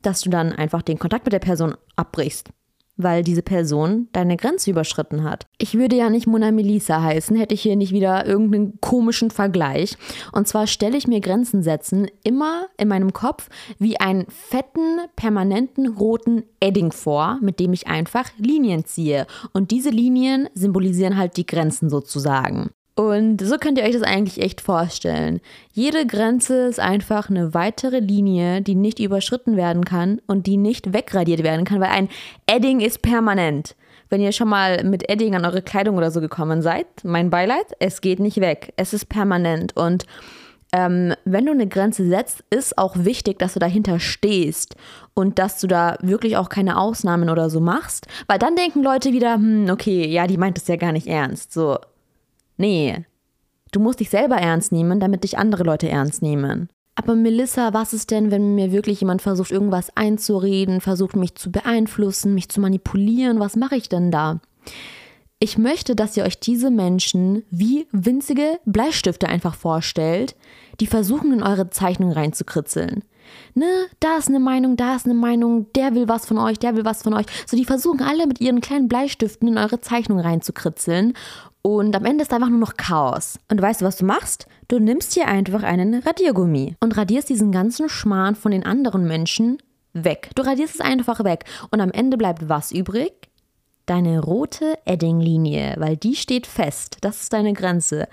dass 0.03 0.21
du 0.21 0.29
dann 0.29 0.53
einfach 0.53 0.83
den 0.83 0.99
Kontakt 0.99 1.25
mit 1.25 1.33
der 1.33 1.39
Person 1.39 1.75
abbrichst 1.95 2.51
weil 2.97 3.23
diese 3.23 3.41
Person 3.41 4.07
deine 4.11 4.37
Grenze 4.37 4.71
überschritten 4.71 5.23
hat. 5.23 5.45
Ich 5.57 5.75
würde 5.75 5.95
ja 5.95 6.09
nicht 6.09 6.27
Mona 6.27 6.51
Melissa 6.51 7.01
heißen, 7.01 7.37
hätte 7.37 7.53
ich 7.53 7.61
hier 7.61 7.75
nicht 7.75 7.93
wieder 7.93 8.25
irgendeinen 8.25 8.79
komischen 8.81 9.31
Vergleich. 9.31 9.95
Und 10.31 10.47
zwar 10.47 10.67
stelle 10.67 10.97
ich 10.97 11.07
mir 11.07 11.21
Grenzen 11.21 11.63
setzen 11.63 12.07
immer 12.23 12.65
in 12.77 12.87
meinem 12.87 13.13
Kopf 13.13 13.49
wie 13.79 13.99
einen 13.99 14.25
fetten, 14.29 14.99
permanenten 15.15 15.87
roten 15.87 16.43
Edding 16.59 16.91
vor, 16.91 17.37
mit 17.41 17.59
dem 17.59 17.73
ich 17.73 17.87
einfach 17.87 18.29
Linien 18.37 18.85
ziehe. 18.85 19.27
Und 19.53 19.71
diese 19.71 19.89
Linien 19.89 20.49
symbolisieren 20.53 21.17
halt 21.17 21.37
die 21.37 21.45
Grenzen 21.45 21.89
sozusagen. 21.89 22.71
Und 22.97 23.41
so 23.41 23.57
könnt 23.59 23.77
ihr 23.77 23.83
euch 23.83 23.93
das 23.93 24.01
eigentlich 24.01 24.41
echt 24.41 24.59
vorstellen. 24.59 25.39
Jede 25.71 26.07
Grenze 26.07 26.65
ist 26.65 26.79
einfach 26.79 27.29
eine 27.29 27.53
weitere 27.53 27.99
Linie, 27.99 28.63
die 28.63 28.73
nicht 28.73 28.99
überschritten 28.99 29.55
werden 29.55 29.85
kann 29.85 30.19
und 30.25 30.47
die 30.47 30.57
nicht 30.57 30.93
wegradiert 30.93 31.43
werden 31.43 31.63
kann, 31.63 31.79
weil 31.79 31.91
ein 31.91 32.09
Edding 32.47 32.79
ist 32.79 33.03
permanent. 33.03 33.75
Wenn 34.09 34.19
ihr 34.19 34.31
schon 34.31 34.49
mal 34.49 34.83
mit 34.83 35.07
Edding 35.11 35.35
an 35.35 35.45
eure 35.45 35.61
Kleidung 35.61 35.95
oder 35.95 36.09
so 36.09 36.21
gekommen 36.21 36.63
seid, 36.63 36.87
mein 37.03 37.29
Beileid, 37.29 37.67
es 37.77 38.01
geht 38.01 38.19
nicht 38.19 38.41
weg. 38.41 38.73
Es 38.77 38.93
ist 38.93 39.09
permanent. 39.09 39.77
Und 39.77 40.07
ähm, 40.73 41.13
wenn 41.23 41.45
du 41.45 41.51
eine 41.51 41.67
Grenze 41.67 42.07
setzt, 42.07 42.43
ist 42.49 42.79
auch 42.79 42.95
wichtig, 42.97 43.37
dass 43.37 43.53
du 43.53 43.59
dahinter 43.59 43.99
stehst 43.99 44.75
und 45.13 45.37
dass 45.37 45.59
du 45.59 45.67
da 45.67 45.97
wirklich 46.01 46.35
auch 46.35 46.49
keine 46.49 46.79
Ausnahmen 46.79 47.29
oder 47.29 47.51
so 47.51 47.59
machst, 47.59 48.07
weil 48.25 48.39
dann 48.39 48.55
denken 48.55 48.81
Leute 48.81 49.13
wieder, 49.13 49.35
hm, 49.35 49.69
okay, 49.69 50.07
ja, 50.07 50.25
die 50.25 50.37
meint 50.37 50.57
es 50.57 50.67
ja 50.67 50.77
gar 50.77 50.93
nicht 50.93 51.05
ernst. 51.05 51.53
So, 51.53 51.77
Nee. 52.57 53.05
Du 53.71 53.79
musst 53.79 53.99
dich 53.99 54.09
selber 54.09 54.35
ernst 54.35 54.71
nehmen, 54.71 54.99
damit 54.99 55.23
dich 55.23 55.37
andere 55.37 55.63
Leute 55.63 55.89
ernst 55.89 56.21
nehmen. 56.21 56.69
Aber 56.95 57.15
Melissa, 57.15 57.73
was 57.73 57.93
ist 57.93 58.09
denn, 58.09 58.31
wenn 58.31 58.55
mir 58.55 58.71
wirklich 58.71 59.01
jemand 59.01 59.21
versucht, 59.21 59.51
irgendwas 59.51 59.95
einzureden, 59.95 60.81
versucht 60.81 61.15
mich 61.15 61.35
zu 61.35 61.51
beeinflussen, 61.51 62.33
mich 62.33 62.49
zu 62.49 62.59
manipulieren? 62.59 63.39
Was 63.39 63.55
mache 63.55 63.75
ich 63.75 63.87
denn 63.87 64.09
da? 64.09 64.39
Ich 65.37 65.59
möchte, 65.59 65.95
dass 65.95 66.17
ihr 66.17 66.23
euch 66.23 66.39
diese 66.39 66.71
Menschen 66.71 67.43
wie 67.51 67.85
winzige 67.91 68.59
Bleistifte 68.65 69.27
einfach 69.27 69.53
vorstellt, 69.53 70.35
die 70.79 70.87
versuchen, 70.87 71.31
in 71.31 71.43
eure 71.43 71.69
Zeichnung 71.69 72.11
reinzukritzeln. 72.11 73.03
Ne, 73.53 73.87
da 73.99 74.17
ist 74.17 74.27
eine 74.27 74.39
Meinung, 74.39 74.77
da 74.77 74.95
ist 74.95 75.05
eine 75.05 75.13
Meinung, 75.15 75.71
der 75.73 75.95
will 75.95 76.07
was 76.07 76.25
von 76.25 76.37
euch, 76.37 76.59
der 76.59 76.75
will 76.75 76.85
was 76.85 77.03
von 77.03 77.13
euch. 77.13 77.25
So, 77.45 77.57
die 77.57 77.65
versuchen 77.65 78.01
alle 78.01 78.27
mit 78.27 78.41
ihren 78.41 78.61
kleinen 78.61 78.87
Bleistiften 78.87 79.47
in 79.47 79.57
eure 79.57 79.81
Zeichnung 79.81 80.19
reinzukritzeln. 80.19 81.13
Und 81.61 81.95
am 81.95 82.05
Ende 82.05 82.23
ist 82.23 82.31
einfach 82.33 82.49
nur 82.49 82.59
noch 82.59 82.77
Chaos. 82.77 83.39
Und 83.51 83.61
weißt 83.61 83.81
du, 83.81 83.85
was 83.85 83.97
du 83.97 84.05
machst? 84.05 84.47
Du 84.67 84.79
nimmst 84.79 85.13
hier 85.13 85.27
einfach 85.27 85.63
einen 85.63 85.95
Radiergummi 85.95 86.75
und 86.79 86.95
radierst 86.95 87.29
diesen 87.29 87.51
ganzen 87.51 87.89
Schmarrn 87.89 88.35
von 88.35 88.51
den 88.51 88.65
anderen 88.65 89.07
Menschen 89.07 89.57
weg. 89.93 90.29
Du 90.35 90.43
radierst 90.43 90.75
es 90.75 90.81
einfach 90.81 91.23
weg. 91.23 91.45
Und 91.71 91.81
am 91.81 91.91
Ende 91.91 92.17
bleibt 92.17 92.47
was 92.47 92.71
übrig? 92.71 93.11
Deine 93.85 94.19
rote 94.19 94.77
Edding-Linie, 94.85 95.75
weil 95.77 95.97
die 95.97 96.15
steht 96.15 96.45
fest. 96.47 96.97
Das 97.01 97.21
ist 97.23 97.33
deine 97.33 97.53
Grenze. 97.53 98.07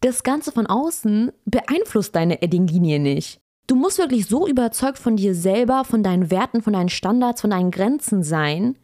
Das 0.00 0.22
Ganze 0.22 0.50
von 0.50 0.66
außen 0.66 1.30
beeinflusst 1.44 2.14
deine 2.16 2.42
Edding-Linie 2.42 3.00
nicht. 3.00 3.40
Du 3.66 3.76
musst 3.76 3.98
wirklich 3.98 4.26
so 4.26 4.48
überzeugt 4.48 4.98
von 4.98 5.16
dir 5.16 5.34
selber, 5.34 5.84
von 5.84 6.02
deinen 6.02 6.30
Werten, 6.30 6.60
von 6.60 6.72
deinen 6.72 6.88
Standards, 6.88 7.40
von 7.40 7.50
deinen 7.50 7.70
Grenzen 7.70 8.22
sein, 8.22 8.76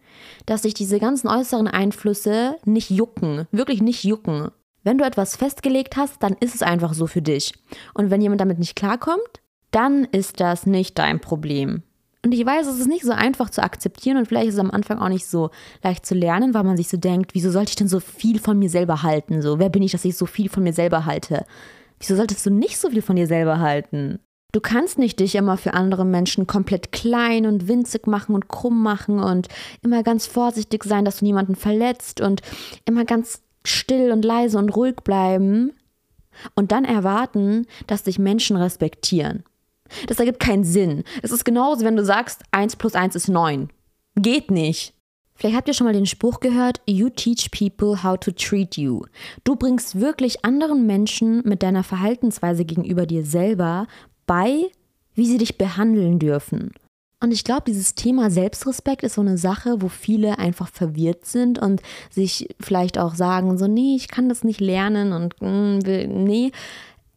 dass 0.46 0.62
sich 0.62 0.74
diese 0.74 1.00
ganzen 1.00 1.28
äußeren 1.28 1.68
Einflüsse 1.68 2.56
nicht 2.64 2.90
jucken, 2.90 3.46
wirklich 3.50 3.82
nicht 3.82 4.04
jucken. 4.04 4.50
Wenn 4.84 4.98
du 4.98 5.04
etwas 5.04 5.34
festgelegt 5.34 5.96
hast, 5.96 6.22
dann 6.22 6.36
ist 6.38 6.54
es 6.54 6.62
einfach 6.62 6.94
so 6.94 7.08
für 7.08 7.22
dich. 7.22 7.52
Und 7.94 8.10
wenn 8.10 8.20
jemand 8.20 8.40
damit 8.40 8.60
nicht 8.60 8.76
klarkommt, 8.76 9.42
dann 9.72 10.04
ist 10.04 10.38
das 10.40 10.64
nicht 10.66 10.98
dein 10.98 11.20
Problem. 11.20 11.82
Und 12.24 12.32
ich 12.32 12.44
weiß, 12.44 12.66
es 12.66 12.80
ist 12.80 12.88
nicht 12.88 13.04
so 13.04 13.12
einfach 13.12 13.50
zu 13.50 13.62
akzeptieren 13.62 14.16
und 14.16 14.26
vielleicht 14.26 14.48
ist 14.48 14.54
es 14.54 14.60
am 14.60 14.70
Anfang 14.70 14.98
auch 14.98 15.08
nicht 15.08 15.26
so 15.26 15.50
leicht 15.82 16.04
zu 16.04 16.14
lernen, 16.14 16.54
weil 16.54 16.64
man 16.64 16.76
sich 16.76 16.88
so 16.88 16.96
denkt, 16.96 17.34
wieso 17.34 17.50
sollte 17.50 17.70
ich 17.70 17.76
denn 17.76 17.88
so 17.88 18.00
viel 18.00 18.40
von 18.40 18.58
mir 18.58 18.70
selber 18.70 19.02
halten? 19.02 19.42
So, 19.42 19.58
wer 19.58 19.68
bin 19.68 19.82
ich, 19.82 19.92
dass 19.92 20.04
ich 20.04 20.16
so 20.16 20.26
viel 20.26 20.48
von 20.48 20.62
mir 20.62 20.72
selber 20.72 21.04
halte? 21.04 21.44
Wieso 22.00 22.16
solltest 22.16 22.44
du 22.44 22.50
nicht 22.50 22.78
so 22.78 22.90
viel 22.90 23.02
von 23.02 23.16
dir 23.16 23.26
selber 23.26 23.60
halten? 23.60 24.18
Du 24.52 24.60
kannst 24.60 24.98
nicht 24.98 25.20
dich 25.20 25.34
immer 25.34 25.56
für 25.56 25.74
andere 25.74 26.04
Menschen 26.04 26.46
komplett 26.46 26.92
klein 26.92 27.46
und 27.46 27.68
winzig 27.68 28.06
machen 28.06 28.34
und 28.34 28.48
krumm 28.48 28.82
machen 28.82 29.18
und 29.18 29.48
immer 29.82 30.02
ganz 30.02 30.26
vorsichtig 30.26 30.84
sein, 30.84 31.04
dass 31.04 31.18
du 31.18 31.24
niemanden 31.24 31.56
verletzt 31.56 32.20
und 32.20 32.40
immer 32.86 33.04
ganz 33.04 33.42
still 33.64 34.12
und 34.12 34.24
leise 34.24 34.58
und 34.58 34.70
ruhig 34.70 34.96
bleiben 35.04 35.72
und 36.54 36.72
dann 36.72 36.84
erwarten, 36.84 37.66
dass 37.86 38.04
dich 38.04 38.18
Menschen 38.18 38.56
respektieren. 38.56 39.42
Das 40.06 40.18
ergibt 40.18 40.40
keinen 40.40 40.64
Sinn. 40.64 41.04
Es 41.22 41.32
ist 41.32 41.44
genauso, 41.44 41.84
wenn 41.84 41.96
du 41.96 42.04
sagst, 42.04 42.42
1 42.50 42.76
plus 42.76 42.94
1 42.94 43.14
ist 43.14 43.28
9. 43.28 43.68
Geht 44.16 44.50
nicht. 44.50 44.94
Vielleicht 45.34 45.56
habt 45.56 45.68
ihr 45.68 45.74
schon 45.74 45.86
mal 45.86 45.92
den 45.92 46.06
Spruch 46.06 46.40
gehört, 46.40 46.80
You 46.86 47.10
teach 47.10 47.50
people 47.50 48.02
how 48.02 48.18
to 48.18 48.30
treat 48.30 48.76
you. 48.76 49.02
Du 49.44 49.54
bringst 49.54 50.00
wirklich 50.00 50.44
anderen 50.44 50.86
Menschen 50.86 51.42
mit 51.44 51.62
deiner 51.62 51.84
Verhaltensweise 51.84 52.64
gegenüber 52.64 53.04
dir 53.04 53.24
selber 53.24 53.86
bei, 54.26 54.70
wie 55.14 55.26
sie 55.26 55.38
dich 55.38 55.58
behandeln 55.58 56.18
dürfen. 56.18 56.72
Und 57.22 57.32
ich 57.32 57.44
glaube, 57.44 57.62
dieses 57.66 57.94
Thema 57.94 58.30
Selbstrespekt 58.30 59.02
ist 59.02 59.14
so 59.14 59.22
eine 59.22 59.38
Sache, 59.38 59.80
wo 59.80 59.88
viele 59.88 60.38
einfach 60.38 60.68
verwirrt 60.68 61.24
sind 61.24 61.58
und 61.58 61.80
sich 62.10 62.54
vielleicht 62.60 62.98
auch 62.98 63.14
sagen, 63.14 63.56
so, 63.56 63.66
nee, 63.66 63.96
ich 63.96 64.08
kann 64.08 64.28
das 64.28 64.44
nicht 64.44 64.60
lernen 64.60 65.12
und 65.12 65.34
mm, 65.40 65.78
nee, 66.24 66.52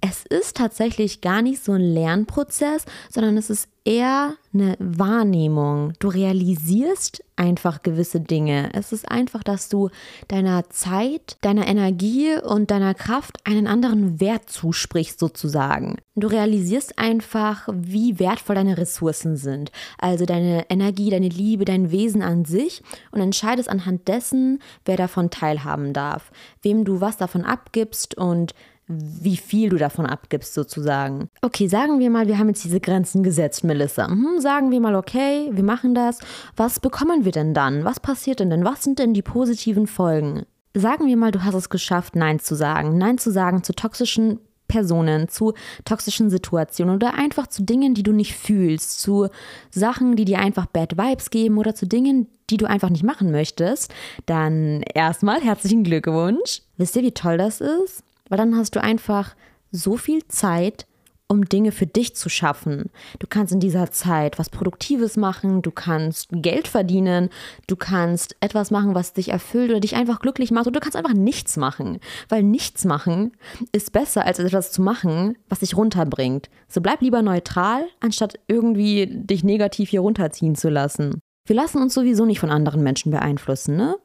es 0.02 0.24
ist 0.26 0.56
tatsächlich 0.56 1.20
gar 1.20 1.42
nicht 1.42 1.64
so 1.64 1.74
ein 1.74 1.82
Lernprozess, 1.82 2.86
sondern 3.10 3.38
es 3.38 3.50
ist 3.50 3.68
eher 3.84 4.36
eine 4.54 4.76
Wahrnehmung. 4.80 5.94
Du 6.00 6.08
realisierst 6.08 7.24
einfach 7.36 7.82
gewisse 7.82 8.22
Dinge. 8.22 8.70
Es 8.74 8.94
ist 8.94 9.10
einfach, 9.10 9.44
dass 9.44 9.68
du 9.68 9.90
deiner 10.28 10.70
Zeit, 10.70 11.38
deiner 11.42 11.68
Energie 11.68 12.36
und 12.36 12.72
deiner 12.72 12.94
Kraft 12.94 13.46
einen 13.46 13.68
anderen 13.68 14.20
Wert 14.22 14.50
zusprichst, 14.50 15.20
sozusagen. 15.20 15.98
Du 16.16 16.28
realisierst 16.28 17.00
einfach, 17.00 17.68
wie 17.74 18.20
wertvoll 18.20 18.56
deine 18.56 18.78
Ressourcen 18.78 19.38
sind. 19.38 19.72
Also 19.98 20.26
deine 20.26 20.70
Energie, 20.70 21.10
deine 21.10 21.30
Liebe, 21.30 21.66
dein 21.66 21.92
Wesen 21.92 22.22
an 22.22 22.46
sich 22.46 22.84
und 23.12 23.22
entscheidest 23.22 23.70
anhand 23.70 24.08
dessen, 24.08 24.62
wer 24.86 24.98
davon 24.98 25.30
teilhaben 25.30 25.94
darf, 25.94 26.32
wem 26.62 26.86
du 26.86 27.02
was 27.02 27.18
davon 27.18 27.44
abgibst 27.44 28.16
und 28.18 28.54
wie 28.90 29.38
viel 29.38 29.70
du 29.70 29.78
davon 29.78 30.08
abgibst, 30.08 30.56
sozusagen. 30.56 31.30
Okay, 31.42 31.68
sagen 31.68 32.00
wir 32.00 32.10
mal, 32.10 32.28
wir 32.28 32.40
haben 32.40 32.48
jetzt 32.48 32.64
diese 32.64 32.80
Grenzen 32.80 33.22
gesetzt, 33.22 33.64
Melissa. 33.64 34.08
Hm, 34.08 34.40
sagen 34.40 34.72
wir 34.72 34.80
mal, 34.80 34.96
okay, 34.96 35.50
wir 35.54 35.64
machen 35.64 35.94
das. 35.94 36.20
Was 36.56 36.80
bekommen 36.80 37.24
wir 37.24 37.32
denn 37.32 37.54
dann? 37.54 37.86
Was 37.86 38.00
passiert 38.00 38.40
denn 38.40 38.50
denn? 38.50 38.66
Was 38.66 38.84
sind 38.84 38.98
denn 38.98 39.14
die 39.14 39.22
positiven 39.22 39.86
Folgen? 39.86 40.46
Sagen 40.74 41.06
wir 41.06 41.18
mal, 41.18 41.32
du 41.32 41.44
hast 41.44 41.56
es 41.56 41.70
geschafft, 41.70 42.16
Nein 42.16 42.40
zu 42.40 42.56
sagen. 42.56 42.98
Nein 42.98 43.20
zu 43.20 43.32
sagen 43.32 43.64
zu 43.64 43.74
toxischen 43.74 44.40
Personen, 44.68 45.28
zu 45.28 45.54
toxischen 45.84 46.30
Situationen 46.30 46.96
oder 46.96 47.16
einfach 47.16 47.48
zu 47.48 47.64
Dingen, 47.64 47.94
die 47.94 48.04
du 48.04 48.12
nicht 48.14 48.36
fühlst, 48.36 49.02
zu 49.02 49.28
Sachen, 49.72 50.16
die 50.16 50.26
dir 50.26 50.40
einfach 50.40 50.68
Bad 50.68 50.98
Vibes 50.98 51.30
geben 51.32 51.58
oder 51.58 51.76
zu 51.76 51.88
Dingen, 51.88 52.28
die 52.50 52.58
du 52.58 52.66
einfach 52.66 52.90
nicht 52.90 53.04
machen 53.04 53.32
möchtest, 53.32 53.94
dann 54.26 54.82
erstmal 54.94 55.42
herzlichen 55.42 55.84
Glückwunsch. 55.84 56.62
Wisst 56.78 56.96
ihr, 56.96 57.04
wie 57.04 57.12
toll 57.12 57.38
das 57.38 57.62
ist? 57.62 58.04
Weil 58.30 58.38
dann 58.38 58.56
hast 58.56 58.76
du 58.76 58.82
einfach 58.82 59.36
so 59.72 59.98
viel 59.98 60.28
Zeit, 60.28 60.88
um 61.32 61.46
Dinge 61.46 61.72
für 61.72 61.86
dich 61.86 62.16
zu 62.16 62.28
schaffen. 62.28 62.90
Du 63.20 63.28
kannst 63.28 63.54
in 63.54 63.60
dieser 63.60 63.92
Zeit 63.92 64.40
was 64.40 64.50
Produktives 64.50 65.16
machen, 65.16 65.62
du 65.62 65.70
kannst 65.70 66.30
Geld 66.32 66.68
verdienen, 66.68 67.30
du 67.68 67.76
kannst 67.76 68.36
etwas 68.40 68.72
machen, 68.72 68.96
was 68.96 69.14
dich 69.14 69.30
erfüllt 69.30 69.70
oder 69.70 69.80
dich 69.80 69.96
einfach 69.96 70.20
glücklich 70.20 70.50
macht 70.50 70.66
oder 70.66 70.80
du 70.80 70.84
kannst 70.84 70.98
einfach 70.98 71.14
nichts 71.14 71.56
machen. 71.56 72.00
Weil 72.30 72.42
nichts 72.42 72.84
machen 72.84 73.34
ist 73.72 73.92
besser, 73.92 74.26
als 74.26 74.40
etwas 74.40 74.72
zu 74.72 74.82
machen, 74.82 75.38
was 75.48 75.60
dich 75.60 75.78
runterbringt. 75.78 76.50
So 76.68 76.82
bleib 76.82 77.02
lieber 77.02 77.22
neutral, 77.22 77.86
anstatt 78.00 78.40
irgendwie 78.48 79.06
dich 79.08 79.44
negativ 79.44 79.90
hier 79.90 80.02
runterziehen 80.02 80.56
zu 80.56 80.70
lassen. 80.70 81.22
Wir 81.46 81.56
lassen 81.56 81.82
uns 81.82 81.94
sowieso 81.94 82.26
nicht 82.26 82.40
von 82.40 82.52
anderen 82.52 82.84
Menschen 82.84 83.12
beeinflussen, 83.12 83.76
ne? 83.76 83.98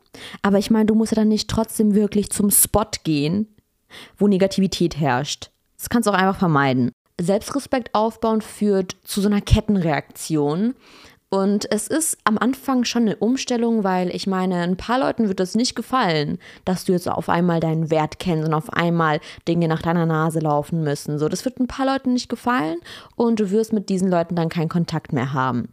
Aber 0.42 0.58
ich 0.58 0.70
meine, 0.70 0.86
du 0.86 0.94
musst 0.94 1.12
ja 1.12 1.16
dann 1.16 1.28
nicht 1.28 1.50
trotzdem 1.50 1.94
wirklich 1.94 2.30
zum 2.30 2.50
Spot 2.50 2.86
gehen, 3.02 3.48
wo 4.16 4.28
Negativität 4.28 4.98
herrscht. 4.98 5.50
Das 5.76 5.88
kannst 5.88 6.06
du 6.06 6.12
auch 6.12 6.18
einfach 6.18 6.38
vermeiden. 6.38 6.90
Selbstrespekt 7.20 7.94
aufbauen 7.94 8.40
führt 8.40 8.96
zu 9.04 9.20
so 9.20 9.28
einer 9.28 9.40
Kettenreaktion. 9.40 10.74
Und 11.30 11.70
es 11.72 11.88
ist 11.88 12.16
am 12.22 12.38
Anfang 12.38 12.84
schon 12.84 13.02
eine 13.02 13.16
Umstellung, 13.16 13.82
weil 13.82 14.14
ich 14.14 14.28
meine, 14.28 14.60
ein 14.60 14.76
paar 14.76 15.00
Leuten 15.00 15.26
wird 15.26 15.40
es 15.40 15.56
nicht 15.56 15.74
gefallen, 15.74 16.38
dass 16.64 16.84
du 16.84 16.92
jetzt 16.92 17.08
auf 17.08 17.28
einmal 17.28 17.58
deinen 17.58 17.90
Wert 17.90 18.20
kennst 18.20 18.46
und 18.46 18.54
auf 18.54 18.72
einmal 18.72 19.18
Dinge 19.48 19.66
nach 19.66 19.82
deiner 19.82 20.06
Nase 20.06 20.38
laufen 20.38 20.84
müssen. 20.84 21.18
So, 21.18 21.28
das 21.28 21.44
wird 21.44 21.58
ein 21.58 21.66
paar 21.66 21.86
Leuten 21.86 22.12
nicht 22.12 22.28
gefallen 22.28 22.78
und 23.16 23.40
du 23.40 23.50
wirst 23.50 23.72
mit 23.72 23.88
diesen 23.88 24.08
Leuten 24.08 24.36
dann 24.36 24.48
keinen 24.48 24.68
Kontakt 24.68 25.12
mehr 25.12 25.32
haben. 25.32 25.70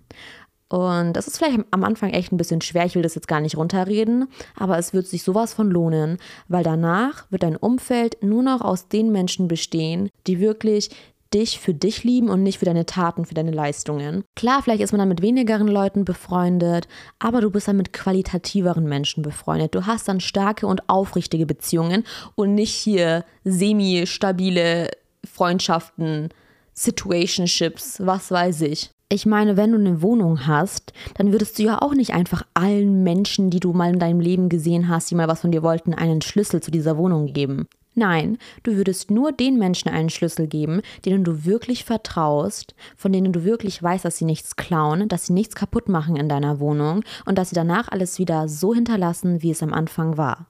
Und 0.71 1.13
das 1.13 1.27
ist 1.27 1.37
vielleicht 1.37 1.59
am 1.71 1.83
Anfang 1.83 2.11
echt 2.11 2.31
ein 2.31 2.37
bisschen 2.37 2.61
schwer, 2.61 2.85
ich 2.85 2.95
will 2.95 3.01
das 3.01 3.15
jetzt 3.15 3.27
gar 3.27 3.41
nicht 3.41 3.57
runterreden, 3.57 4.27
aber 4.55 4.77
es 4.77 4.93
wird 4.93 5.05
sich 5.05 5.21
sowas 5.21 5.53
von 5.53 5.69
lohnen, 5.69 6.17
weil 6.47 6.63
danach 6.63 7.29
wird 7.29 7.43
dein 7.43 7.57
Umfeld 7.57 8.23
nur 8.23 8.41
noch 8.41 8.61
aus 8.61 8.87
den 8.87 9.11
Menschen 9.11 9.49
bestehen, 9.49 10.09
die 10.27 10.39
wirklich 10.39 10.89
dich 11.33 11.59
für 11.59 11.73
dich 11.73 12.05
lieben 12.05 12.29
und 12.29 12.43
nicht 12.43 12.59
für 12.59 12.65
deine 12.65 12.85
Taten, 12.85 13.25
für 13.25 13.33
deine 13.33 13.51
Leistungen. 13.51 14.23
Klar, 14.35 14.63
vielleicht 14.63 14.81
ist 14.81 14.93
man 14.93 14.99
dann 14.99 15.09
mit 15.09 15.21
wenigeren 15.21 15.67
Leuten 15.67 16.05
befreundet, 16.05 16.87
aber 17.19 17.41
du 17.41 17.49
bist 17.49 17.67
dann 17.67 17.77
mit 17.77 17.91
qualitativeren 17.91 18.85
Menschen 18.85 19.23
befreundet. 19.23 19.75
Du 19.75 19.85
hast 19.85 20.07
dann 20.07 20.21
starke 20.21 20.67
und 20.67 20.87
aufrichtige 20.89 21.45
Beziehungen 21.45 22.05
und 22.35 22.55
nicht 22.55 22.73
hier 22.73 23.25
semi-stabile 23.43 24.91
Freundschaften, 25.25 26.29
Situationships, 26.73 28.05
was 28.05 28.31
weiß 28.31 28.61
ich. 28.61 28.91
Ich 29.13 29.25
meine, 29.25 29.57
wenn 29.57 29.73
du 29.73 29.77
eine 29.77 30.01
Wohnung 30.01 30.47
hast, 30.47 30.93
dann 31.15 31.33
würdest 31.33 31.59
du 31.59 31.63
ja 31.63 31.81
auch 31.81 31.93
nicht 31.93 32.13
einfach 32.13 32.43
allen 32.53 33.03
Menschen, 33.03 33.49
die 33.49 33.59
du 33.59 33.73
mal 33.73 33.91
in 33.91 33.99
deinem 33.99 34.21
Leben 34.21 34.47
gesehen 34.47 34.87
hast, 34.87 35.11
die 35.11 35.15
mal 35.15 35.27
was 35.27 35.41
von 35.41 35.51
dir 35.51 35.63
wollten, 35.63 35.93
einen 35.93 36.21
Schlüssel 36.21 36.63
zu 36.63 36.71
dieser 36.71 36.95
Wohnung 36.97 37.33
geben. 37.33 37.67
Nein, 37.93 38.37
du 38.63 38.77
würdest 38.77 39.11
nur 39.11 39.33
den 39.33 39.59
Menschen 39.59 39.89
einen 39.89 40.09
Schlüssel 40.09 40.47
geben, 40.47 40.81
denen 41.03 41.25
du 41.25 41.43
wirklich 41.43 41.83
vertraust, 41.83 42.73
von 42.95 43.11
denen 43.11 43.33
du 43.33 43.43
wirklich 43.43 43.83
weißt, 43.83 44.05
dass 44.05 44.15
sie 44.15 44.23
nichts 44.23 44.55
klauen, 44.55 45.09
dass 45.09 45.25
sie 45.25 45.33
nichts 45.33 45.55
kaputt 45.55 45.89
machen 45.89 46.15
in 46.15 46.29
deiner 46.29 46.61
Wohnung 46.61 47.03
und 47.25 47.37
dass 47.37 47.49
sie 47.49 47.55
danach 47.55 47.89
alles 47.89 48.17
wieder 48.17 48.47
so 48.47 48.73
hinterlassen, 48.73 49.41
wie 49.41 49.51
es 49.51 49.61
am 49.61 49.73
Anfang 49.73 50.15
war. 50.15 50.47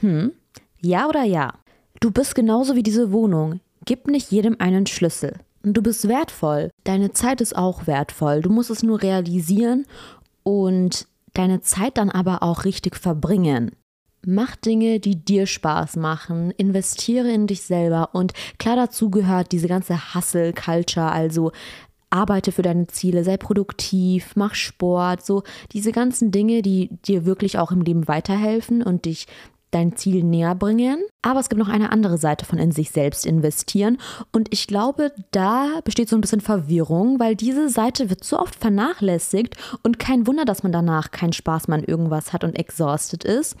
Hm? 0.00 0.32
Ja 0.80 1.08
oder 1.08 1.22
ja? 1.22 1.54
Du 2.00 2.10
bist 2.10 2.34
genauso 2.34 2.74
wie 2.74 2.82
diese 2.82 3.12
Wohnung. 3.12 3.60
Gib 3.84 4.08
nicht 4.08 4.32
jedem 4.32 4.56
einen 4.58 4.86
Schlüssel. 4.86 5.38
Und 5.64 5.74
du 5.74 5.82
bist 5.82 6.08
wertvoll. 6.08 6.70
Deine 6.84 7.12
Zeit 7.12 7.40
ist 7.40 7.56
auch 7.56 7.86
wertvoll. 7.86 8.40
Du 8.40 8.50
musst 8.50 8.70
es 8.70 8.82
nur 8.82 9.02
realisieren 9.02 9.86
und 10.42 11.06
deine 11.34 11.60
Zeit 11.60 11.98
dann 11.98 12.10
aber 12.10 12.42
auch 12.42 12.64
richtig 12.64 12.96
verbringen. 12.96 13.72
Mach 14.24 14.54
Dinge, 14.54 15.00
die 15.00 15.16
dir 15.16 15.46
Spaß 15.46 15.96
machen, 15.96 16.52
investiere 16.52 17.30
in 17.32 17.48
dich 17.48 17.62
selber 17.62 18.10
und 18.12 18.32
klar 18.58 18.76
dazu 18.76 19.10
gehört 19.10 19.50
diese 19.50 19.66
ganze 19.66 20.14
Hustle-Culture, 20.14 21.10
also 21.10 21.50
arbeite 22.12 22.52
für 22.52 22.62
deine 22.62 22.86
Ziele, 22.86 23.24
sei 23.24 23.36
produktiv, 23.36 24.36
mach 24.36 24.54
Sport, 24.54 25.24
so 25.24 25.42
diese 25.72 25.90
ganzen 25.90 26.30
Dinge, 26.30 26.62
die 26.62 26.90
dir 27.04 27.24
wirklich 27.24 27.58
auch 27.58 27.72
im 27.72 27.80
Leben 27.80 28.06
weiterhelfen 28.06 28.82
und 28.82 29.06
dich 29.06 29.26
dein 29.72 29.96
Ziel 29.96 30.22
näher 30.22 30.54
bringen. 30.54 31.02
Aber 31.22 31.40
es 31.40 31.48
gibt 31.48 31.58
noch 31.58 31.68
eine 31.68 31.90
andere 31.90 32.18
Seite 32.18 32.44
von 32.44 32.58
in 32.58 32.70
sich 32.70 32.90
selbst 32.90 33.26
investieren. 33.26 33.98
Und 34.30 34.48
ich 34.52 34.66
glaube, 34.66 35.12
da 35.32 35.80
besteht 35.84 36.08
so 36.08 36.16
ein 36.16 36.20
bisschen 36.20 36.40
Verwirrung, 36.40 37.18
weil 37.18 37.34
diese 37.34 37.68
Seite 37.68 38.10
wird 38.10 38.22
so 38.22 38.38
oft 38.38 38.54
vernachlässigt 38.54 39.56
und 39.82 39.98
kein 39.98 40.26
Wunder, 40.26 40.44
dass 40.44 40.62
man 40.62 40.72
danach 40.72 41.10
keinen 41.10 41.32
Spaß 41.32 41.68
mehr 41.68 41.78
an 41.78 41.84
irgendwas 41.84 42.32
hat 42.32 42.44
und 42.44 42.58
exhausted 42.58 43.24
ist, 43.24 43.56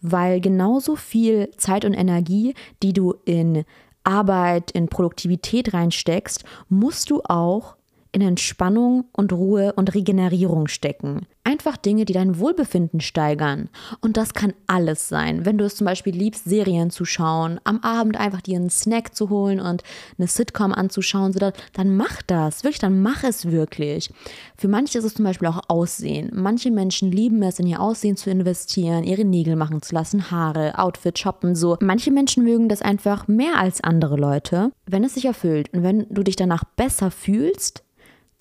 weil 0.00 0.40
genauso 0.40 0.96
viel 0.96 1.50
Zeit 1.56 1.84
und 1.84 1.94
Energie, 1.94 2.54
die 2.82 2.92
du 2.92 3.14
in 3.24 3.64
Arbeit, 4.04 4.72
in 4.72 4.88
Produktivität 4.88 5.72
reinsteckst, 5.72 6.44
musst 6.68 7.10
du 7.10 7.22
auch 7.24 7.76
in 8.12 8.20
Entspannung 8.20 9.06
und 9.12 9.32
Ruhe 9.32 9.72
und 9.72 9.94
Regenerierung 9.94 10.68
stecken. 10.68 11.26
Einfach 11.44 11.76
Dinge, 11.76 12.04
die 12.04 12.12
dein 12.12 12.38
Wohlbefinden 12.38 13.00
steigern. 13.00 13.68
Und 14.00 14.16
das 14.16 14.32
kann 14.32 14.52
alles 14.66 15.08
sein. 15.08 15.44
Wenn 15.44 15.58
du 15.58 15.64
es 15.64 15.74
zum 15.74 15.86
Beispiel 15.86 16.14
liebst, 16.14 16.44
Serien 16.44 16.90
zu 16.90 17.04
schauen, 17.04 17.58
am 17.64 17.80
Abend 17.80 18.16
einfach 18.16 18.42
dir 18.42 18.56
einen 18.56 18.70
Snack 18.70 19.14
zu 19.14 19.28
holen 19.28 19.60
und 19.60 19.82
eine 20.18 20.28
Sitcom 20.28 20.72
anzuschauen, 20.72 21.34
dann 21.72 21.96
mach 21.96 22.22
das. 22.22 22.62
Wirklich, 22.62 22.78
dann 22.78 23.02
mach 23.02 23.24
es 23.24 23.50
wirklich. 23.50 24.10
Für 24.56 24.68
manche 24.68 24.98
ist 24.98 25.04
es 25.04 25.14
zum 25.14 25.24
Beispiel 25.24 25.48
auch 25.48 25.62
Aussehen. 25.68 26.30
Manche 26.32 26.70
Menschen 26.70 27.10
lieben 27.10 27.42
es, 27.42 27.58
in 27.58 27.66
ihr 27.66 27.80
Aussehen 27.80 28.16
zu 28.16 28.30
investieren, 28.30 29.02
ihre 29.02 29.24
Nägel 29.24 29.56
machen 29.56 29.82
zu 29.82 29.94
lassen, 29.94 30.30
Haare, 30.30 30.78
Outfit, 30.78 31.18
shoppen, 31.18 31.56
so. 31.56 31.76
Manche 31.80 32.12
Menschen 32.12 32.44
mögen 32.44 32.68
das 32.68 32.82
einfach 32.82 33.26
mehr 33.26 33.58
als 33.58 33.82
andere 33.82 34.16
Leute. 34.16 34.70
Wenn 34.86 35.02
es 35.02 35.14
sich 35.14 35.24
erfüllt 35.24 35.72
und 35.72 35.82
wenn 35.82 36.06
du 36.10 36.22
dich 36.22 36.36
danach 36.36 36.64
besser 36.64 37.10
fühlst, 37.10 37.82